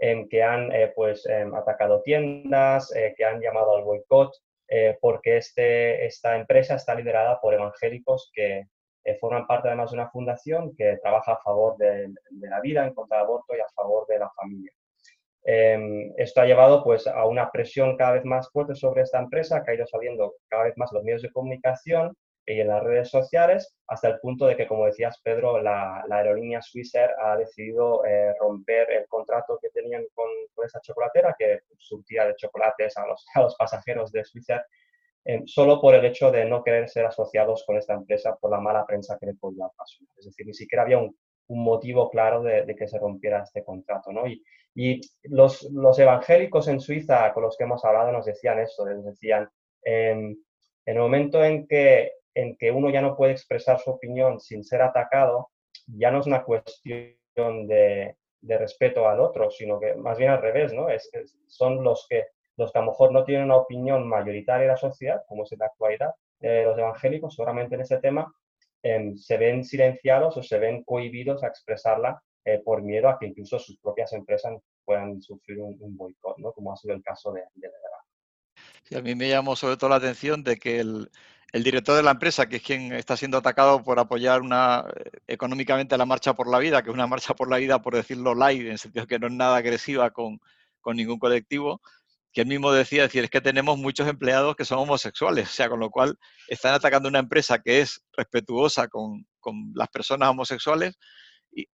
que 0.00 0.42
han 0.42 0.72
eh, 0.72 0.92
pues, 0.94 1.26
em, 1.26 1.54
atacado 1.54 2.02
tiendas, 2.02 2.94
eh, 2.94 3.14
que 3.16 3.24
han 3.24 3.40
llamado 3.40 3.76
al 3.76 3.84
boicot, 3.84 4.32
porque 5.00 5.38
este, 5.38 6.04
esta 6.04 6.36
empresa 6.36 6.74
está 6.74 6.94
liderada 6.94 7.40
por 7.40 7.54
evangélicos 7.54 8.30
que 8.34 8.66
forman 9.18 9.46
parte 9.46 9.68
además 9.68 9.90
de 9.90 9.96
una 9.96 10.10
fundación 10.10 10.76
que 10.76 10.98
trabaja 11.02 11.32
a 11.32 11.42
favor 11.42 11.78
de, 11.78 12.08
de 12.30 12.50
la 12.50 12.60
vida, 12.60 12.86
en 12.86 12.92
contra 12.92 13.16
del 13.16 13.24
aborto 13.24 13.56
y 13.56 13.60
a 13.60 13.68
favor 13.74 14.06
de 14.06 14.18
la 14.18 14.30
familia. 14.36 14.70
Em, 15.50 16.12
esto 16.18 16.42
ha 16.42 16.44
llevado 16.44 16.84
pues, 16.84 17.06
a 17.06 17.24
una 17.24 17.50
presión 17.50 17.96
cada 17.96 18.12
vez 18.12 18.24
más 18.26 18.50
fuerte 18.50 18.74
sobre 18.74 19.00
esta 19.00 19.18
empresa, 19.18 19.64
que 19.64 19.70
ha 19.70 19.74
ido 19.74 19.86
saliendo 19.86 20.34
cada 20.48 20.64
vez 20.64 20.74
más 20.76 20.92
los 20.92 21.02
medios 21.02 21.22
de 21.22 21.32
comunicación 21.32 22.14
y 22.54 22.60
en 22.60 22.68
las 22.68 22.82
redes 22.82 23.10
sociales, 23.10 23.76
hasta 23.86 24.08
el 24.08 24.20
punto 24.20 24.46
de 24.46 24.56
que, 24.56 24.66
como 24.66 24.86
decías, 24.86 25.20
Pedro, 25.22 25.60
la, 25.60 26.02
aerolínea 26.10 26.62
Swissair 26.62 27.10
ha 27.22 27.36
decidido 27.36 28.04
eh, 28.06 28.34
romper 28.40 28.90
el 28.90 29.06
contrato 29.06 29.58
que 29.60 29.68
tenían 29.70 30.04
con, 30.14 30.26
esa 30.64 30.80
chocolatera, 30.80 31.36
que 31.38 31.60
surtía 31.76 32.26
de 32.26 32.34
chocolates 32.34 32.96
a 32.96 33.06
los, 33.06 33.24
a 33.34 33.42
los 33.42 33.54
pasajeros 33.56 34.10
de 34.12 34.24
Swissair, 34.24 34.62
em, 35.24 35.46
solo 35.46 35.80
por 35.80 35.94
el 35.94 36.04
hecho 36.04 36.30
de 36.30 36.44
no 36.46 36.64
querer 36.64 36.88
ser 36.88 37.06
asociados 37.06 37.64
con 37.66 37.76
esta 37.76 37.94
empresa 37.94 38.36
por 38.36 38.50
la 38.50 38.60
mala 38.60 38.86
prensa 38.86 39.18
que 39.20 39.26
le 39.26 39.34
podía 39.34 39.68
pasar. 39.76 40.06
Es 40.16 40.24
decir, 40.24 40.46
ni 40.46 40.54
siquiera 40.54 40.82
había 40.82 40.98
un, 40.98 41.16
un 41.48 41.64
motivo 41.64 42.10
claro 42.10 42.42
de, 42.42 42.64
de, 42.64 42.74
que 42.74 42.88
se 42.88 42.98
rompiera 42.98 43.42
este 43.42 43.62
contrato. 43.62 44.10
¿no? 44.10 44.26
Y, 44.26 44.42
y 44.74 45.00
los, 45.24 45.64
los, 45.72 45.98
evangélicos 45.98 46.68
en 46.68 46.80
Suiza 46.80 47.32
con 47.34 47.42
los 47.42 47.56
que 47.56 47.64
hemos 47.64 47.84
hablado 47.84 48.12
nos 48.12 48.26
decían 48.26 48.58
eso, 48.58 48.86
nos 48.86 49.04
decían, 49.04 49.48
em, 49.82 50.36
en 50.86 50.96
el 50.96 51.02
momento 51.02 51.44
en 51.44 51.66
que, 51.66 52.12
en 52.34 52.56
que 52.56 52.70
uno 52.70 52.90
ya 52.90 53.00
no 53.00 53.16
puede 53.16 53.32
expresar 53.32 53.78
su 53.78 53.90
opinión 53.90 54.40
sin 54.40 54.64
ser 54.64 54.82
atacado, 54.82 55.50
ya 55.86 56.10
no 56.10 56.20
es 56.20 56.26
una 56.26 56.44
cuestión 56.44 57.66
de, 57.66 58.16
respeto 58.42 59.08
al 59.08 59.20
otro, 59.20 59.50
sino 59.50 59.80
que 59.80 59.94
más 59.94 60.18
bien 60.18 60.30
al 60.30 60.42
revés, 60.42 60.72
¿no? 60.72 60.88
Es, 60.88 61.10
son 61.46 61.82
los 61.82 62.06
que, 62.08 62.26
los 62.56 62.72
que 62.72 62.78
a 62.78 62.82
lo 62.82 62.88
mejor 62.88 63.12
no 63.12 63.24
tienen 63.24 63.46
una 63.46 63.56
opinión 63.56 64.06
mayoritaria 64.08 64.62
de 64.62 64.72
la 64.72 64.76
sociedad, 64.76 65.22
como 65.26 65.44
es 65.44 65.52
en 65.52 65.58
la 65.58 65.66
actualidad, 65.66 66.10
eh, 66.40 66.62
los 66.64 66.78
evangélicos, 66.78 67.34
seguramente 67.34 67.74
en 67.74 67.80
ese 67.80 67.98
tema, 67.98 68.32
em, 68.82 69.16
se 69.16 69.36
ven 69.36 69.64
silenciados 69.64 70.36
o 70.36 70.42
se 70.42 70.58
ven 70.58 70.84
cohibidos 70.84 71.42
a 71.42 71.48
expresarla 71.48 72.22
eh, 72.44 72.60
por 72.64 72.82
miedo 72.82 73.08
a 73.08 73.18
que 73.18 73.26
incluso 73.26 73.58
sus 73.58 73.78
propias 73.78 74.12
empresas 74.12 74.56
puedan 74.84 75.20
sufrir 75.20 75.60
un, 75.60 75.76
boicot, 75.96 76.38
¿no? 76.38 76.52
como 76.52 76.72
ha 76.72 76.76
sido 76.76 76.94
el 76.94 77.02
caso 77.02 77.32
de, 77.32 77.42
de 77.54 77.68
sí, 78.88 78.96
a 78.96 79.02
mí 79.02 79.14
me 79.14 79.28
llamó 79.28 79.56
sobre 79.56 79.76
todo 79.76 79.90
la 79.90 79.96
atención 79.96 80.42
de 80.42 80.56
que 80.56 80.80
el, 80.80 81.10
director 81.52 81.96
de 81.96 82.02
la 82.02 82.12
empresa, 82.12 82.48
que 82.48 82.56
es 82.56 82.62
quien 82.62 82.92
está 82.92 83.16
siendo 83.16 83.38
atacado 83.38 83.82
por 83.82 83.98
apoyar 83.98 84.42
una, 84.42 84.84
eh, 84.96 85.10
económicamente 85.26 85.96
la 85.98 86.06
marcha 86.06 86.34
por 86.34 86.48
la 86.48 86.58
vida, 86.58 86.82
que 86.82 86.90
es 86.90 86.94
una 86.94 87.06
marcha 87.06 87.34
por 87.34 87.50
la 87.50 87.58
vida, 87.58 87.80
por 87.82 87.94
decirlo 87.94 88.34
light, 88.34 88.60
en 88.62 88.72
el 88.72 88.78
sentido 88.78 89.06
que 89.06 89.18
no 89.18 89.26
es 89.28 89.32
nada 89.32 89.56
agresiva 89.56 90.10
con, 90.10 90.40
con 90.80 90.96
ningún 90.96 91.18
colectivo, 91.18 91.80
que 92.32 92.42
él 92.42 92.46
mismo 92.46 92.72
decía, 92.72 93.02
decir, 93.02 93.24
es 93.24 93.30
que 93.30 93.40
tenemos 93.40 93.78
muchos 93.78 94.08
empleados 94.08 94.56
que 94.56 94.64
son 94.64 94.78
homosexuales, 94.78 95.48
o 95.48 95.52
sea, 95.52 95.68
con 95.68 95.80
lo 95.80 95.90
cual 95.90 96.18
están 96.48 96.74
atacando 96.74 97.08
una 97.08 97.18
empresa 97.18 97.60
que 97.60 97.80
es 97.80 98.02
respetuosa 98.16 98.88
con, 98.88 99.26
con 99.40 99.72
las 99.74 99.88
personas 99.88 100.28
homosexuales, 100.28 100.98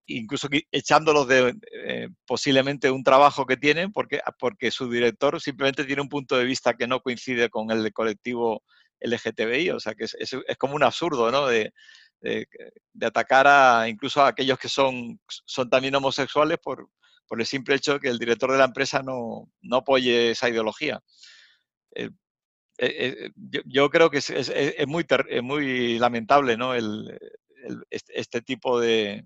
incluso 0.06 0.48
echándolos 0.72 1.28
de 1.28 1.56
eh, 1.72 2.10
posiblemente 2.26 2.92
un 2.92 3.04
trabajo 3.04 3.46
que 3.46 3.58
tienen 3.58 3.92
porque, 3.92 4.22
porque 4.40 4.72
su 4.72 4.90
director 4.90 5.40
simplemente 5.42 5.86
tiene 5.86 6.02
un 6.02 6.10
punto 6.10 6.38
de 6.38 6.46
vista 6.46 6.76
que 6.76 6.88
no 6.88 7.02
coincide 7.02 7.50
con 7.50 7.72
el 7.72 7.92
colectivo 7.94 8.64
LGTBI, 9.00 9.72
o 9.72 9.80
sea 9.80 9.96
que 9.96 10.06
es, 10.06 10.16
es, 10.20 10.58
como 10.58 10.76
un 10.76 10.84
absurdo, 10.84 11.32
¿no? 11.32 11.48
De, 11.48 11.74
atacar 13.02 13.48
a 13.48 13.90
incluso 13.90 14.22
a 14.22 14.30
aquellos 14.30 14.58
que 14.58 14.70
son, 14.70 15.20
son 15.28 15.70
también 15.70 15.96
homosexuales 15.96 16.58
por, 16.58 16.88
por 17.28 17.42
el 17.42 17.46
simple 17.46 17.76
hecho 17.76 17.94
de 17.94 18.00
que 18.00 18.08
el 18.08 18.18
director 18.18 18.50
de 18.50 18.58
la 18.60 18.66
empresa 18.66 19.04
no, 19.04 19.50
no 19.62 19.78
apoye 19.78 20.32
esa 20.32 20.50
ideología. 20.50 21.02
Eh, 21.96 22.10
eh, 22.78 23.30
yo, 23.66 23.90
creo 23.90 24.10
que 24.10 24.20
es, 24.20 24.30
es 24.30 24.88
muy, 24.88 25.06
muy 25.42 26.00
lamentable 26.00 26.56
¿no? 26.56 26.74
el, 26.74 27.18
el, 27.64 27.84
este, 27.90 28.20
este, 28.20 28.42
tipo 28.42 28.80
de, 28.80 29.26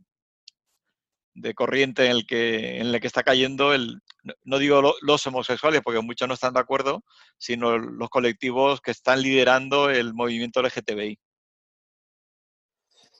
de 1.37 1.53
corriente 1.53 2.05
en 2.05 2.11
el 2.11 2.25
que, 2.25 2.79
en 2.79 2.87
el 2.87 2.99
que 2.99 3.07
está 3.07 3.23
cayendo 3.23 3.73
el, 3.73 4.01
no 4.43 4.57
digo 4.57 4.81
los 5.01 5.27
homosexuales, 5.27 5.81
porque 5.83 6.01
muchos 6.01 6.27
no 6.27 6.33
están 6.33 6.53
de 6.53 6.59
acuerdo, 6.59 7.03
sino 7.37 7.77
los 7.77 8.09
colectivos 8.09 8.81
que 8.81 8.91
están 8.91 9.21
liderando 9.21 9.89
el 9.89 10.13
movimiento 10.13 10.61
LGTBI. 10.61 11.19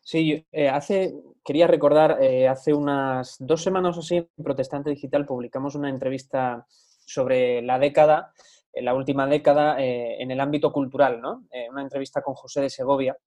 Sí, 0.04 0.46
eh, 0.52 0.70
hace, 0.70 1.14
quería 1.44 1.68
recordar, 1.68 2.24
eh, 2.24 2.48
hace 2.48 2.74
unas 2.74 3.36
dos 3.40 3.62
semanas 3.62 3.98
o 3.98 4.00
así, 4.00 4.16
en 4.16 4.44
Protestante 4.44 4.90
Digital 4.90 5.26
publicamos 5.26 5.76
una 5.76 5.90
entrevista 5.90 6.66
sobre 7.06 7.62
la 7.62 7.78
década, 7.78 8.32
eh, 8.72 8.82
la 8.82 8.94
última 8.94 9.28
década 9.28 9.76
en 9.80 10.32
el 10.32 10.40
ámbito 10.40 10.72
cultural, 10.72 11.20
¿no? 11.22 11.44
una 11.70 11.82
entrevista 11.82 12.22
con 12.22 12.36
José 12.36 12.62
de 12.62 12.70
Segovia, 12.70 13.18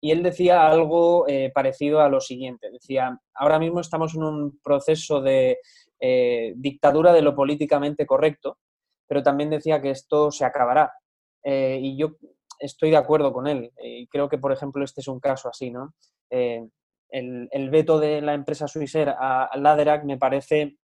y 0.00 0.12
él 0.12 0.22
decía 0.22 0.66
algo 0.66 1.28
eh, 1.28 1.50
parecido 1.54 2.00
a 2.00 2.08
lo 2.08 2.20
siguiente. 2.20 2.70
Decía, 2.70 3.20
ahora 3.34 3.58
mismo 3.58 3.80
estamos 3.80 4.14
en 4.14 4.22
un 4.22 4.60
proceso 4.62 5.20
de 5.20 5.58
eh, 6.00 6.54
dictadura 6.56 7.12
de 7.12 7.22
lo 7.22 7.34
políticamente 7.34 8.06
correcto, 8.06 8.58
pero 9.06 9.22
también 9.22 9.50
decía 9.50 9.82
que 9.82 9.90
esto 9.90 10.30
se 10.30 10.46
acabará. 10.46 10.92
Eh, 11.44 11.78
y 11.82 11.98
yo 11.98 12.16
estoy 12.58 12.90
de 12.90 12.96
acuerdo 12.96 13.32
con 13.32 13.46
él. 13.46 13.70
Y 13.82 14.06
creo 14.06 14.28
que, 14.28 14.38
por 14.38 14.52
ejemplo, 14.52 14.84
este 14.84 15.02
es 15.02 15.08
un 15.08 15.20
caso 15.20 15.48
así, 15.48 15.70
¿no? 15.70 15.94
El, 16.30 17.70
veto 17.70 17.98
de 17.98 18.22
la 18.22 18.34
empresa 18.34 18.68
Swissair 18.68 19.10
a, 19.10 19.50
Laderac 19.56 20.04
me 20.04 20.16
parece, 20.16 20.76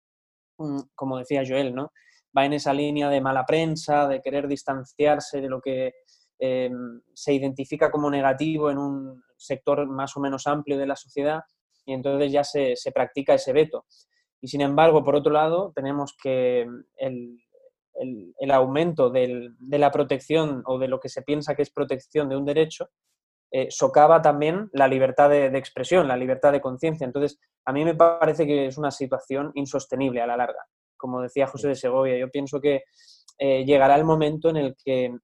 mm, 0.58 0.80
como 0.94 1.18
decía 1.18 1.42
Joel, 1.46 1.74
¿no? 1.74 1.92
Va 2.36 2.46
en 2.46 2.54
esa 2.54 2.72
línea 2.72 3.08
de 3.10 3.20
mala 3.20 3.46
prensa, 3.46 4.08
de 4.08 4.20
querer 4.20 4.48
distanciarse 4.48 5.40
de 5.40 5.48
lo 5.48 5.60
que 5.60 5.92
Em, 6.38 7.00
se 7.14 7.32
identifica 7.32 7.90
como 7.90 8.10
negativo 8.10 8.70
en 8.70 8.78
un 8.78 9.22
sector 9.36 9.86
más 9.86 10.16
o 10.16 10.20
menos 10.20 10.46
amplio 10.46 10.76
de 10.76 10.86
la 10.86 10.96
sociedad 10.96 11.40
y 11.86 11.92
entonces 11.92 12.32
ya 12.32 12.44
se, 12.44 12.74
practica 12.92 13.34
ese 13.34 13.52
veto. 13.52 13.86
Y 14.40 14.48
sin 14.48 14.60
embargo, 14.60 15.04
por 15.04 15.16
otro 15.16 15.32
lado, 15.32 15.72
tenemos 15.74 16.16
que 16.20 16.66
el, 16.96 17.40
aumento 18.50 19.10
de 19.10 19.54
la 19.78 19.90
protección 19.90 20.62
o 20.66 20.78
de 20.78 20.88
lo 20.88 21.00
que 21.00 21.08
se 21.08 21.22
piensa 21.22 21.54
que 21.54 21.62
es 21.62 21.70
protección 21.70 22.28
de 22.28 22.36
un 22.36 22.44
derecho 22.44 22.90
eh, 23.56 23.68
socava 23.70 24.20
también 24.20 24.68
la 24.72 24.88
libertad 24.88 25.30
de, 25.30 25.46
expresión, 25.56 26.08
la 26.08 26.16
libertad 26.16 26.50
de 26.50 26.60
conciencia. 26.60 27.04
Entonces, 27.04 27.38
a 27.64 27.72
mí 27.72 27.84
me 27.84 27.94
parece 27.94 28.46
que 28.46 28.66
es 28.66 28.76
una 28.76 28.90
situación 28.90 29.52
insostenible 29.54 30.20
a 30.20 30.26
la 30.26 30.36
larga. 30.36 30.66
Como 30.96 31.22
decía 31.22 31.46
José 31.46 31.68
de 31.68 31.76
Segovia, 31.76 32.18
yo 32.18 32.28
pienso 32.32 32.60
que 32.60 32.82
eh, 33.38 33.64
llegará 33.64 33.94
el 33.94 34.02
momento 34.02 34.48
en 34.48 34.56
el 34.56 34.74
que 34.84 35.16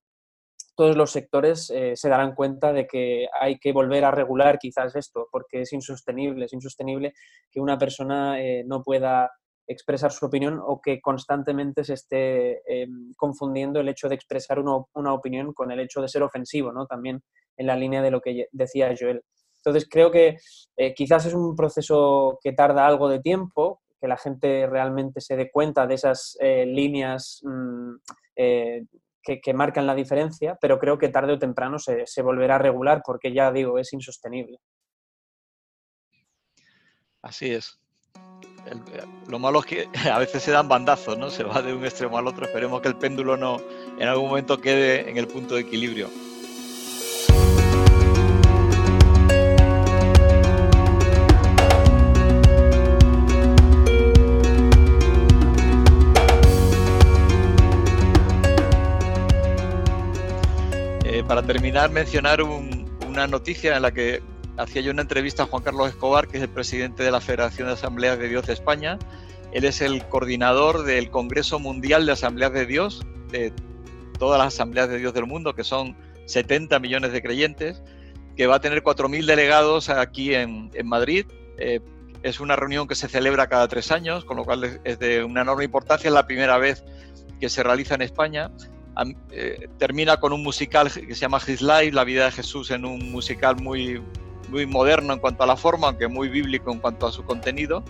todos 0.74 0.96
los 0.96 1.10
sectores 1.10 1.70
eh, 1.70 1.92
se 1.94 2.08
darán 2.08 2.34
cuenta 2.34 2.72
de 2.72 2.86
que 2.86 3.26
hay 3.38 3.58
que 3.58 3.72
volver 3.72 4.04
a 4.04 4.10
regular 4.10 4.58
quizás 4.58 4.96
esto, 4.96 5.28
porque 5.30 5.62
es 5.62 5.72
insostenible, 5.72 6.46
es 6.46 6.52
insostenible 6.52 7.12
que 7.50 7.60
una 7.60 7.78
persona 7.78 8.40
eh, 8.40 8.64
no 8.66 8.82
pueda 8.82 9.30
expresar 9.66 10.10
su 10.10 10.26
opinión 10.26 10.60
o 10.64 10.80
que 10.80 11.00
constantemente 11.00 11.84
se 11.84 11.94
esté 11.94 12.62
eh, 12.66 12.88
confundiendo 13.16 13.80
el 13.80 13.88
hecho 13.88 14.08
de 14.08 14.14
expresar 14.14 14.58
una, 14.58 15.12
opinión 15.12 15.52
con 15.52 15.70
el 15.70 15.80
hecho 15.80 16.00
de 16.00 16.08
ser 16.08 16.22
ofensivo, 16.22 16.72
¿no? 16.72 16.86
También 16.86 17.22
en 17.56 17.66
la 17.66 17.76
línea 17.76 18.02
de 18.02 18.10
lo 18.10 18.20
que 18.20 18.46
decía 18.50 18.94
Joel. 18.98 19.22
Entonces 19.56 19.86
creo 19.88 20.10
que 20.10 20.38
quizás 20.96 21.26
es 21.26 21.34
un 21.34 21.54
proceso 21.54 22.38
que 22.42 22.52
tarda 22.52 22.86
algo 22.86 23.08
de 23.08 23.20
tiempo, 23.20 23.82
que 24.00 24.08
la 24.08 24.16
gente 24.16 24.66
realmente 24.66 25.20
se 25.20 25.36
dé 25.36 25.50
cuenta 25.50 25.86
de 25.86 25.94
esas 25.94 26.38
líneas 26.40 27.40
mm, 27.44 27.96
que, 29.22 29.54
marcan 29.54 29.86
la 29.86 29.94
diferencia, 29.94 30.56
pero 30.60 30.78
creo 30.78 30.98
que 30.98 31.08
tarde 31.08 31.34
o 31.34 31.38
temprano 31.38 31.78
se, 31.78 32.06
se 32.06 32.22
volverá 32.22 32.56
a 32.56 32.58
regular 32.58 33.02
porque 33.04 33.32
ya 33.32 33.52
digo, 33.52 33.78
es 33.78 33.92
insostenible. 33.92 34.58
Así 37.22 37.50
es. 37.50 37.78
lo 39.28 39.38
malo 39.38 39.60
es 39.60 39.66
que 39.66 39.88
a 40.10 40.18
veces 40.18 40.42
se 40.42 40.52
dan 40.52 40.68
bandazos, 40.68 41.18
¿no? 41.18 41.30
Se 41.30 41.44
va 41.44 41.62
de 41.62 41.74
un 41.74 41.84
extremo 41.84 42.18
al 42.18 42.26
otro. 42.26 42.46
Esperemos 42.46 42.80
que 42.80 42.88
el 42.88 42.96
péndulo 42.96 43.36
no 43.36 43.58
en 43.98 44.08
algún 44.08 44.28
momento 44.28 44.60
quede 44.60 45.10
en 45.10 45.16
el 45.16 45.26
punto 45.26 45.54
de 45.54 45.62
equilibrio. 45.62 46.08
Para 61.30 61.44
terminar, 61.44 61.92
mencionar 61.92 62.42
una 62.42 63.28
noticia 63.28 63.76
en 63.76 63.82
la 63.82 63.92
que 63.92 64.20
hacía 64.56 64.82
yo 64.82 64.90
una 64.90 65.02
entrevista 65.02 65.44
a 65.44 65.46
Juan 65.46 65.62
Carlos 65.62 65.88
Escobar, 65.88 66.26
que 66.26 66.38
es 66.38 66.42
el 66.42 66.48
presidente 66.48 67.04
de 67.04 67.12
la 67.12 67.20
Federación 67.20 67.68
de 67.68 67.74
Asambleas 67.74 68.18
de 68.18 68.28
Dios 68.28 68.48
de 68.48 68.52
España. 68.52 68.98
Él 69.52 69.64
es 69.64 69.80
el 69.80 70.04
coordinador 70.08 70.82
del 70.82 71.08
Congreso 71.08 71.60
Mundial 71.60 72.04
de 72.04 72.10
Asambleas 72.10 72.52
de 72.52 72.66
Dios, 72.66 73.06
de 73.30 73.52
todas 74.18 74.40
las 74.40 74.54
asambleas 74.54 74.88
de 74.88 74.98
Dios 74.98 75.14
del 75.14 75.26
mundo, 75.26 75.54
que 75.54 75.62
son 75.62 75.96
70 76.26 76.80
millones 76.80 77.12
de 77.12 77.22
creyentes, 77.22 77.80
que 78.36 78.48
va 78.48 78.56
a 78.56 78.60
tener 78.60 78.82
4.000 78.82 79.24
delegados 79.24 79.88
aquí 79.88 80.34
en, 80.34 80.72
Madrid. 80.82 81.26
Eh, 81.58 81.78
es 82.24 82.40
una 82.40 82.56
reunión 82.56 82.88
que 82.88 82.96
se 82.96 83.06
celebra 83.06 83.46
cada 83.46 83.68
tres 83.68 83.92
años, 83.92 84.24
con 84.24 84.36
lo 84.36 84.44
cual 84.44 84.80
es 84.82 84.98
de 84.98 85.22
una 85.22 85.42
enorme 85.42 85.62
importancia. 85.62 86.08
Es 86.08 86.12
la 86.12 86.26
primera 86.26 86.58
vez 86.58 86.82
que 87.38 87.48
se 87.48 87.62
realiza 87.62 87.94
en 87.94 88.02
España. 88.02 88.50
Eh, 89.30 89.68
termina 89.78 90.18
con 90.18 90.32
un 90.32 90.42
musical 90.42 90.90
que 90.92 91.14
se 91.14 91.20
llama 91.20 91.40
His 91.46 91.62
Life, 91.62 91.92
la 91.92 92.04
vida 92.04 92.26
de 92.26 92.32
Jesús, 92.32 92.70
en 92.70 92.84
un 92.84 93.10
musical 93.10 93.56
muy, 93.56 94.02
muy 94.48 94.66
moderno 94.66 95.12
en 95.14 95.20
cuanto 95.20 95.44
a 95.44 95.46
la 95.46 95.56
forma, 95.56 95.88
aunque 95.88 96.08
muy 96.08 96.28
bíblico 96.28 96.72
en 96.72 96.78
cuanto 96.78 97.06
a 97.06 97.12
su 97.12 97.24
contenido. 97.24 97.82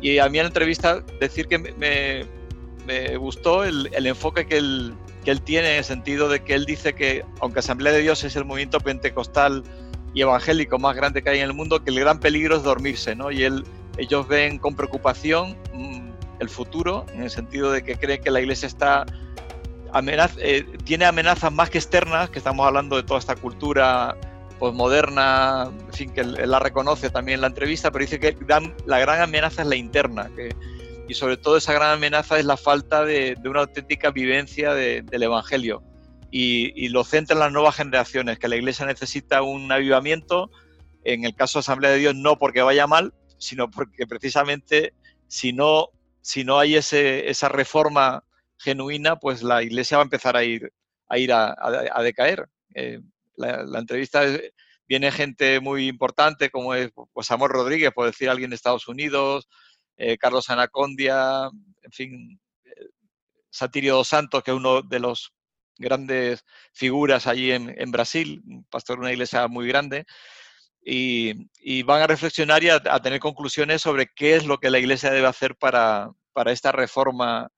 Y 0.00 0.18
a 0.18 0.28
mí 0.28 0.38
en 0.38 0.44
la 0.44 0.48
entrevista 0.48 1.00
decir 1.20 1.46
que 1.46 1.58
me, 1.58 2.24
me 2.86 3.16
gustó 3.16 3.64
el, 3.64 3.90
el 3.92 4.06
enfoque 4.06 4.46
que 4.46 4.56
él, 4.56 4.94
que 5.24 5.30
él 5.30 5.42
tiene 5.42 5.72
en 5.72 5.78
el 5.78 5.84
sentido 5.84 6.28
de 6.28 6.40
que 6.40 6.54
él 6.54 6.64
dice 6.64 6.94
que, 6.94 7.24
aunque 7.40 7.60
Asamblea 7.60 7.92
de 7.92 8.00
Dios 8.00 8.24
es 8.24 8.34
el 8.36 8.44
movimiento 8.44 8.80
pentecostal 8.80 9.62
y 10.14 10.22
evangélico 10.22 10.78
más 10.78 10.96
grande 10.96 11.22
que 11.22 11.30
hay 11.30 11.38
en 11.38 11.44
el 11.44 11.54
mundo, 11.54 11.84
que 11.84 11.90
el 11.90 12.00
gran 12.00 12.18
peligro 12.18 12.56
es 12.56 12.62
dormirse, 12.62 13.14
¿no? 13.14 13.30
Y 13.30 13.44
él, 13.44 13.64
ellos 13.98 14.26
ven 14.26 14.58
con 14.58 14.74
preocupación 14.74 15.56
mm, 15.74 16.10
el 16.40 16.48
futuro, 16.48 17.04
en 17.12 17.22
el 17.22 17.30
sentido 17.30 17.70
de 17.70 17.82
que 17.82 17.96
creen 17.96 18.22
que 18.22 18.30
la 18.30 18.40
iglesia 18.40 18.66
está 18.66 19.06
eh, 20.38 20.66
tiene 20.84 21.04
amenazas 21.04 21.52
más 21.52 21.70
que 21.70 21.78
externas, 21.78 22.30
que 22.30 22.38
estamos 22.38 22.66
hablando 22.66 22.96
de 22.96 23.02
toda 23.02 23.18
esta 23.20 23.36
cultura 23.36 24.16
postmoderna, 24.58 25.70
en 25.86 25.92
fin, 25.92 26.10
que 26.12 26.22
la 26.22 26.58
reconoce 26.58 27.10
también 27.10 27.36
en 27.36 27.40
la 27.40 27.46
entrevista, 27.46 27.90
pero 27.90 28.04
dice 28.04 28.20
que 28.20 28.36
la 28.86 28.98
gran 28.98 29.22
amenaza 29.22 29.62
es 29.62 29.68
la 29.68 29.76
interna, 29.76 30.30
que, 30.36 30.54
y 31.08 31.14
sobre 31.14 31.36
todo 31.36 31.56
esa 31.56 31.72
gran 31.72 31.90
amenaza 31.90 32.38
es 32.38 32.44
la 32.44 32.56
falta 32.56 33.04
de, 33.04 33.36
una 33.44 33.60
auténtica 33.60 34.12
vivencia 34.12 34.74
del 34.74 35.22
Evangelio. 35.22 35.82
Y, 36.30 36.88
lo 36.90 37.02
centra 37.02 37.34
en 37.34 37.40
las 37.40 37.52
nuevas 37.52 37.74
generaciones, 37.74 38.38
que 38.38 38.46
la 38.46 38.54
Iglesia 38.54 38.86
necesita 38.86 39.42
un 39.42 39.72
avivamiento, 39.72 40.50
en 41.02 41.24
el 41.24 41.34
caso 41.34 41.58
de 41.58 41.60
Asamblea 41.60 41.90
de 41.90 41.98
Dios 41.98 42.14
no 42.14 42.38
porque 42.38 42.62
vaya 42.62 42.86
mal, 42.86 43.12
sino 43.38 43.70
porque 43.70 44.06
precisamente 44.06 44.94
si 45.26 45.52
no, 45.52 45.88
si 46.20 46.44
no 46.44 46.60
hay 46.60 46.76
ese, 46.76 47.28
esa 47.28 47.48
reforma 47.48 48.22
genuina, 48.60 49.16
pues 49.16 49.42
la 49.42 49.62
iglesia 49.62 49.96
va 49.96 50.02
a 50.02 50.04
empezar 50.04 50.36
a 50.36 50.44
ir 50.44 50.70
a, 51.08 51.18
ir 51.18 51.32
a, 51.32 52.02
decaer. 52.02 52.48
Eh, 52.74 53.00
la, 53.36 53.78
entrevista 53.78 54.22
viene 54.86 55.10
gente 55.10 55.60
muy 55.60 55.88
importante 55.88 56.50
como 56.50 56.74
es 56.74 56.90
pues, 57.12 57.30
Amor 57.30 57.50
Rodríguez, 57.50 57.90
por 57.92 58.06
decir 58.06 58.28
alguien 58.28 58.50
de 58.50 58.56
Estados 58.56 58.86
Unidos, 58.86 59.48
eh, 59.96 60.18
Carlos 60.18 60.50
Anacondia, 60.50 61.50
en 61.82 61.92
fin, 61.92 62.40
eh, 62.64 62.86
Satirio 63.50 63.96
dos 63.96 64.08
Santos, 64.08 64.42
que 64.42 64.50
es 64.50 64.56
uno 64.56 64.82
de 64.82 65.00
los 65.00 65.32
grandes 65.78 66.44
figuras 66.72 67.26
allí 67.26 67.52
en, 67.52 67.90
Brasil, 67.90 68.42
un 68.46 68.64
pastor 68.64 68.98
de 68.98 69.00
una 69.00 69.12
iglesia 69.12 69.48
muy 69.48 69.66
grande, 69.66 70.04
y, 70.82 71.82
van 71.84 72.02
a 72.02 72.06
reflexionar 72.06 72.62
y 72.62 72.68
a, 72.68 72.80
tener 73.00 73.20
conclusiones 73.20 73.80
sobre 73.82 74.06
qué 74.14 74.36
es 74.36 74.44
lo 74.44 74.58
que 74.58 74.70
la 74.70 74.78
iglesia 74.78 75.10
debe 75.10 75.26
hacer 75.26 75.56
para, 75.56 76.10
para 76.32 76.52
esta 76.52 76.72
reforma 76.72 77.50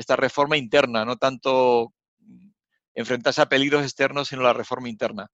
esta 0.00 0.16
reforma 0.16 0.56
interna, 0.56 1.04
no 1.04 1.16
tanto 1.16 1.92
enfrentarse 2.94 3.42
a 3.42 3.48
peligros 3.48 3.82
externos, 3.82 4.28
sino 4.28 4.42
la 4.42 4.52
reforma 4.52 4.88
interna. 4.88 5.28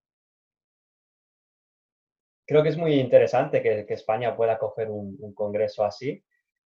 Creo 2.47 2.63
que 2.63 2.69
es 2.69 2.77
muy 2.77 2.95
interesante 2.95 3.61
que, 3.63 3.87
España 3.89 4.37
pueda 4.37 4.59
coger 4.59 4.89
un, 4.89 5.35
congreso 5.35 5.85
así 5.85 6.23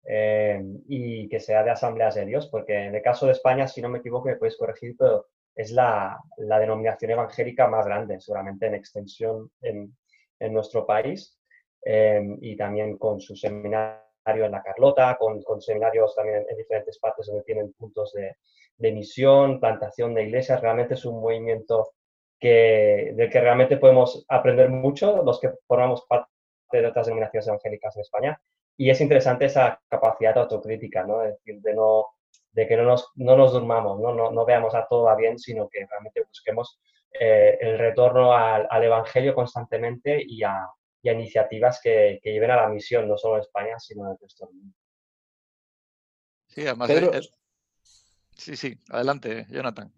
eh, 0.05 0.61
y 0.89 1.29
que 1.29 1.39
sea 1.39 1.63
de 1.63 1.71
asambleas 1.71 2.17
de 2.17 2.27
Dios, 2.27 2.49
porque 2.49 2.87
en 2.87 2.95
el 2.95 3.03
caso 3.03 3.27
de 3.27 3.33
España, 3.33 3.69
si 3.69 3.81
no 3.81 3.89
me 3.89 3.99
equivoco, 3.99 4.29
me 4.29 4.37
puedes 4.37 4.57
corregir, 4.57 4.97
pero 4.99 5.29
es 5.55 5.71
la, 5.71 6.19
denominación 6.37 7.13
evangélica 7.13 7.69
más 7.69 7.87
grande, 7.87 8.21
seguramente 8.21 8.67
en 8.67 8.75
extensión 8.75 9.51
en, 9.61 9.95
nuestro 10.53 10.87
país 10.87 11.37
eh, 11.85 12.23
y 12.41 12.57
también 12.57 12.97
con 12.97 13.21
su 13.21 13.35
seminario 14.29 14.47
en 14.47 14.53
La 14.53 14.62
Carlota, 14.62 15.17
con, 15.19 15.61
seminarios 15.61 16.14
también 16.14 16.45
en 16.49 16.57
diferentes 16.57 16.99
partes 16.99 17.27
donde 17.27 17.43
tienen 17.43 17.73
puntos 17.73 18.12
de, 18.12 18.37
de 18.77 18.93
misión, 18.93 19.61
plantación 19.61 20.14
de 20.14 20.25
iglesias. 20.25 20.61
Realmente 20.61 20.95
es 20.95 21.05
un 21.05 21.21
movimiento 21.21 21.93
que, 22.38 23.12
del 23.14 23.31
que 23.31 23.41
realmente 23.41 23.79
podemos 23.79 24.25
aprender 24.29 24.69
mucho 24.71 25.23
los 25.23 25.41
que 25.41 25.51
formamos 25.67 26.05
parte 26.07 26.29
de 26.73 26.87
otras 26.87 27.07
denominaciones 27.07 27.49
evangélicas 27.49 27.97
en 27.97 28.03
España. 28.03 28.41
Y 28.77 28.91
es 28.91 29.01
interesante 29.01 29.47
esa 29.47 29.81
capacidad 29.88 30.38
autocrítica, 30.38 31.05
¿no? 31.05 31.23
Es 31.23 31.35
decir, 31.35 31.61
de, 31.61 31.75
no, 31.75 32.07
de 32.53 32.67
que 32.67 32.77
no 32.77 32.85
nos, 32.85 33.11
no 33.17 33.37
nos 33.37 33.53
durmamos, 33.53 33.99
¿no? 33.99 34.14
No, 34.14 34.31
no 34.31 34.45
veamos 34.45 34.75
a 34.75 34.87
todo 34.87 35.05
va 35.05 35.17
bien, 35.17 35.38
sino 35.38 35.69
que 35.69 35.85
realmente 35.87 36.23
busquemos 36.23 36.79
eh, 37.19 37.59
el 37.61 37.79
retorno 37.79 38.33
al, 38.33 38.69
al, 38.71 38.85
Evangelio 38.85 39.35
constantemente 39.35 40.23
y 40.25 40.45
a, 40.45 40.69
y 41.03 41.09
a 41.09 41.13
iniciativas 41.13 41.81
que, 41.83 42.21
lleven 42.23 42.51
a 42.51 42.57
la 42.57 42.69
misión, 42.69 43.09
no 43.09 43.17
solo 43.17 43.37
en 43.37 43.41
España, 43.43 43.79
sino 43.79 44.07
en 44.07 44.13
el 44.13 44.19
resto 44.21 44.47
del 44.47 44.55
mundo. 44.55 44.77
Sí, 46.47 46.67
además. 46.67 46.91
Sí, 48.33 48.57
sí, 48.57 48.79
adelante, 48.89 49.47
Jonathan. 49.51 49.93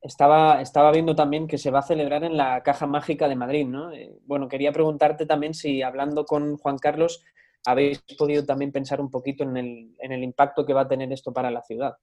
Estaba, 0.00 0.60
estaba 0.60 0.92
viendo 0.92 1.16
también 1.16 1.46
que 1.46 1.58
se 1.58 1.70
va 1.70 1.80
a 1.80 1.82
celebrar 1.82 2.22
en 2.24 2.36
la 2.36 2.62
Caja 2.62 2.86
Mágica 2.86 3.28
de 3.28 3.36
Madrid, 3.36 3.66
¿no? 3.66 3.92
Eh, 3.92 4.12
bueno, 4.24 4.48
quería 4.48 4.72
preguntarte 4.72 5.26
también 5.26 5.54
si 5.54 5.82
hablando 5.82 6.24
con 6.24 6.56
Juan 6.58 6.78
Carlos 6.78 7.24
habéis 7.64 8.00
podido 8.16 8.44
también 8.44 8.70
pensar 8.70 9.00
un 9.00 9.10
poquito 9.10 9.42
en 9.42 9.56
el, 9.56 9.96
en 9.98 10.12
el 10.12 10.22
impacto 10.22 10.64
que 10.64 10.72
va 10.72 10.82
a 10.82 10.88
tener 10.88 11.12
esto 11.12 11.32
para 11.32 11.50
la 11.50 11.62
ciudad. 11.62 11.96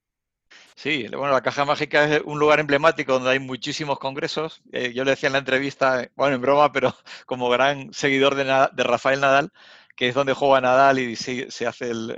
Sí, 0.75 1.07
bueno, 1.07 1.31
la 1.31 1.41
Caja 1.41 1.65
Mágica 1.65 2.03
es 2.05 2.21
un 2.25 2.39
lugar 2.39 2.59
emblemático 2.59 3.13
donde 3.13 3.29
hay 3.31 3.39
muchísimos 3.39 3.99
congresos. 3.99 4.61
Eh, 4.71 4.91
yo 4.93 5.03
le 5.03 5.11
decía 5.11 5.27
en 5.27 5.33
la 5.33 5.39
entrevista, 5.39 6.09
bueno, 6.15 6.35
en 6.35 6.41
broma, 6.41 6.71
pero 6.71 6.95
como 7.25 7.49
gran 7.49 7.93
seguidor 7.93 8.35
de, 8.35 8.83
Rafael 8.83 9.21
Nadal, 9.21 9.51
que 9.95 10.09
es 10.09 10.15
donde 10.15 10.33
juega 10.33 10.61
Nadal 10.61 10.99
y 10.99 11.15
se, 11.15 11.49
se 11.51 11.71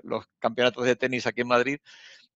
los 0.04 0.26
campeonatos 0.40 0.86
de 0.86 0.96
tenis 0.96 1.28
aquí 1.28 1.42
en 1.42 1.48
Madrid, 1.48 1.80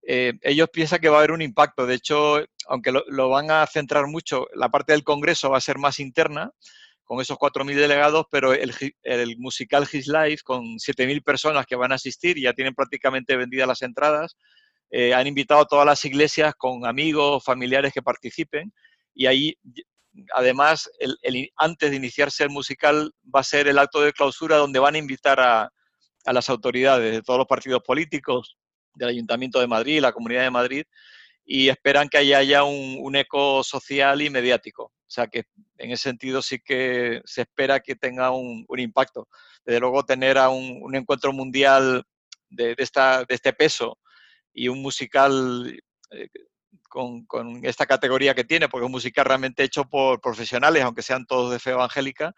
eh, 0.02 0.34
ellos 0.42 0.68
piensan 0.70 1.00
que 1.00 1.08
va 1.08 1.16
a 1.16 1.18
haber 1.20 1.32
un 1.32 1.42
impacto. 1.42 1.86
De 1.86 1.94
hecho, 1.94 2.44
aunque 2.66 2.92
lo, 2.92 3.28
van 3.28 3.50
a 3.50 3.66
centrar 3.66 4.06
mucho, 4.06 4.46
la 4.54 4.68
parte 4.68 4.92
del 4.92 5.04
Congreso 5.04 5.50
va 5.50 5.58
a 5.58 5.62
ser 5.62 5.78
más 5.78 6.00
interna, 6.00 6.52
con 7.04 7.20
esos 7.20 7.38
4.000 7.38 7.74
delegados, 7.74 8.26
pero 8.30 8.52
el, 8.52 8.72
el 9.02 9.36
musical 9.38 9.88
His 9.90 10.06
Life, 10.06 10.42
con 10.44 10.78
7.000 10.78 11.24
personas 11.24 11.66
que 11.66 11.74
van 11.76 11.92
a 11.92 11.96
asistir 11.96 12.38
ya 12.38 12.52
tienen 12.52 12.74
prácticamente 12.74 13.36
vendidas 13.36 13.66
las 13.66 13.82
entradas, 13.82 14.36
eh, 14.90 15.14
han 15.14 15.26
invitado 15.26 15.60
a 15.60 15.66
todas 15.66 15.86
las 15.86 16.04
iglesias 16.04 16.54
con 16.56 16.84
amigos, 16.84 17.44
familiares 17.44 17.92
que 17.92 18.02
participen 18.02 18.72
y 19.14 19.26
ahí 19.26 19.56
además 20.34 20.90
antes 21.56 21.90
de 21.90 21.96
iniciarse 21.96 22.44
el 22.44 22.50
musical 22.50 23.12
va 23.34 23.40
a 23.40 23.44
ser 23.44 23.68
el 23.68 23.78
acto 23.78 24.00
de 24.00 24.12
clausura 24.12 24.56
donde 24.56 24.78
van 24.78 24.94
a 24.94 24.98
invitar 24.98 25.40
a, 25.40 25.70
las 26.26 26.50
autoridades 26.50 27.12
de 27.12 27.22
todos 27.22 27.38
los 27.38 27.46
partidos 27.46 27.82
políticos, 27.82 28.56
del 28.94 29.08
Ayuntamiento 29.08 29.58
de 29.58 29.66
Madrid, 29.66 30.00
la 30.00 30.12
Comunidad 30.12 30.42
de 30.42 30.50
Madrid, 30.50 30.84
y 31.44 31.68
esperan 31.68 32.08
que 32.08 32.18
haya, 32.18 32.62
un, 32.64 33.16
eco 33.16 33.64
social 33.64 34.20
y 34.20 34.28
mediático. 34.28 34.84
O 34.84 35.10
sea 35.12 35.28
que 35.28 35.44
en 35.78 35.90
ese 35.92 36.04
sentido 36.04 36.42
sí 36.42 36.58
que 36.62 37.22
se 37.24 37.42
espera 37.42 37.80
que 37.80 37.96
tenga 37.96 38.30
un, 38.32 38.66
impacto. 38.76 39.28
Desde 39.64 39.80
luego 39.80 40.04
tener 40.04 40.36
a 40.36 40.50
un, 40.50 40.94
encuentro 40.94 41.32
mundial 41.32 42.04
de 42.50 42.74
este 42.78 43.52
peso 43.54 43.98
y 44.52 44.68
un 44.68 44.82
musical 44.82 45.80
eh, 46.10 46.28
con, 46.88 47.26
esta 47.62 47.86
categoría 47.86 48.34
que 48.34 48.44
tiene, 48.44 48.68
porque 48.68 48.84
es 48.84 48.86
un 48.86 48.92
musical 48.92 49.24
realmente 49.24 49.62
hecho 49.62 49.84
por 49.84 50.20
profesionales, 50.20 50.82
aunque 50.82 51.02
sean 51.02 51.26
todos 51.26 51.52
de 51.52 51.58
fe 51.58 51.70
evangélica, 51.70 52.32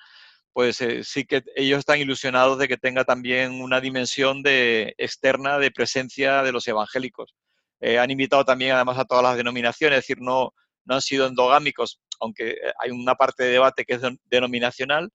pues 0.53 0.81
eh, 0.83 1.03
sí 1.05 1.25
que 1.25 1.43
ellos 1.57 1.79
están 1.79 1.99
ilusionados 1.99 2.59
de 2.59 2.69
que 2.69 2.77
tenga 2.77 3.05
también 3.05 3.63
una 3.63 3.81
dimensión 3.81 4.43
de, 4.43 4.95
externa 4.99 5.59
de 5.59 5.71
presencia 5.71 6.43
de 6.43 6.53
los 6.53 6.69
evangélicos. 6.69 7.35
Eh, 7.81 7.99
han 7.99 8.11
invitado 8.11 8.45
también 8.45 8.73
además 8.73 8.99
a 8.99 9.05
todas 9.05 9.25
las 9.25 9.37
denominaciones, 9.37 9.99
es 9.99 10.05
decir, 10.05 10.21
no, 10.21 10.53
no 10.85 10.95
han 10.95 11.03
sido 11.03 11.27
endogámicos, 11.27 12.01
aunque 12.21 12.57
hay 12.79 12.91
una 12.91 13.15
parte 13.15 13.45
de 13.45 13.51
debate 13.51 13.85
que 13.85 13.95
es 13.95 14.03
denominacional, 14.27 15.11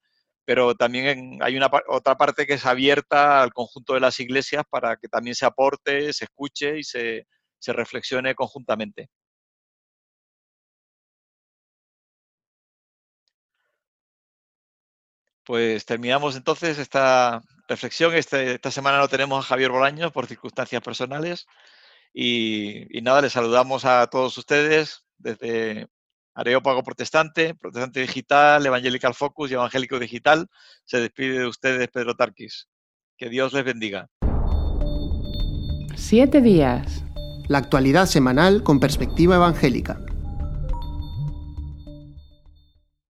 pero 0.48 0.76
también 0.76 1.40
hay 1.42 1.58
una 1.58 1.70
otra 1.90 2.18
parte 2.18 2.48
que 2.48 2.54
es 2.54 2.66
abierta 2.66 3.42
al 3.44 3.54
conjunto 3.54 3.96
de 3.96 4.00
las 4.00 4.20
iglesias 4.22 4.64
para 4.70 4.96
que 4.98 5.10
también 5.10 5.36
se 5.36 5.46
aporte, 5.46 6.14
se 6.14 6.26
escuche 6.26 6.80
y 6.80 6.84
se, 6.86 7.26
reflexione 7.68 8.34
conjuntamente. 8.36 9.10
Pues 15.44 15.86
terminamos 15.86 16.36
entonces 16.36 16.78
esta 16.78 17.42
reflexión. 17.68 18.14
Este, 18.16 18.54
esta 18.56 18.72
semana 18.72 19.00
no 19.00 19.08
tenemos 19.10 19.46
a 19.46 19.48
Javier 19.50 19.72
Bolaños 19.72 20.12
por 20.12 20.28
circunstancias 20.28 20.82
personales. 20.82 21.46
Y, 22.14 22.98
y, 22.98 23.02
nada, 23.02 23.22
les 23.22 23.34
saludamos 23.34 23.86
a 23.86 24.08
todos 24.08 24.38
ustedes 24.38 25.06
desde 25.18 25.88
Areópago 26.38 26.84
Protestante, 26.84 27.56
Protestante 27.56 28.00
Digital, 28.00 28.63
Evangelical 28.63 29.15
Focus 29.15 29.50
y 29.50 29.56
Evangélico 29.56 29.97
Digital. 29.97 30.47
Se 30.86 31.00
despide 31.00 31.39
de 31.39 31.47
ustedes 31.47 31.88
Pedro 31.89 32.15
Tarquis. 32.15 32.67
Que 33.17 33.28
Dios 33.28 33.54
les 33.54 33.65
bendiga. 33.65 34.08
Siete 35.95 36.39
días. 36.39 37.04
La 37.47 37.58
actualidad 37.58 38.06
semanal 38.06 38.62
con 38.62 38.80
perspectiva 38.80 39.36
evangélica. 39.36 40.00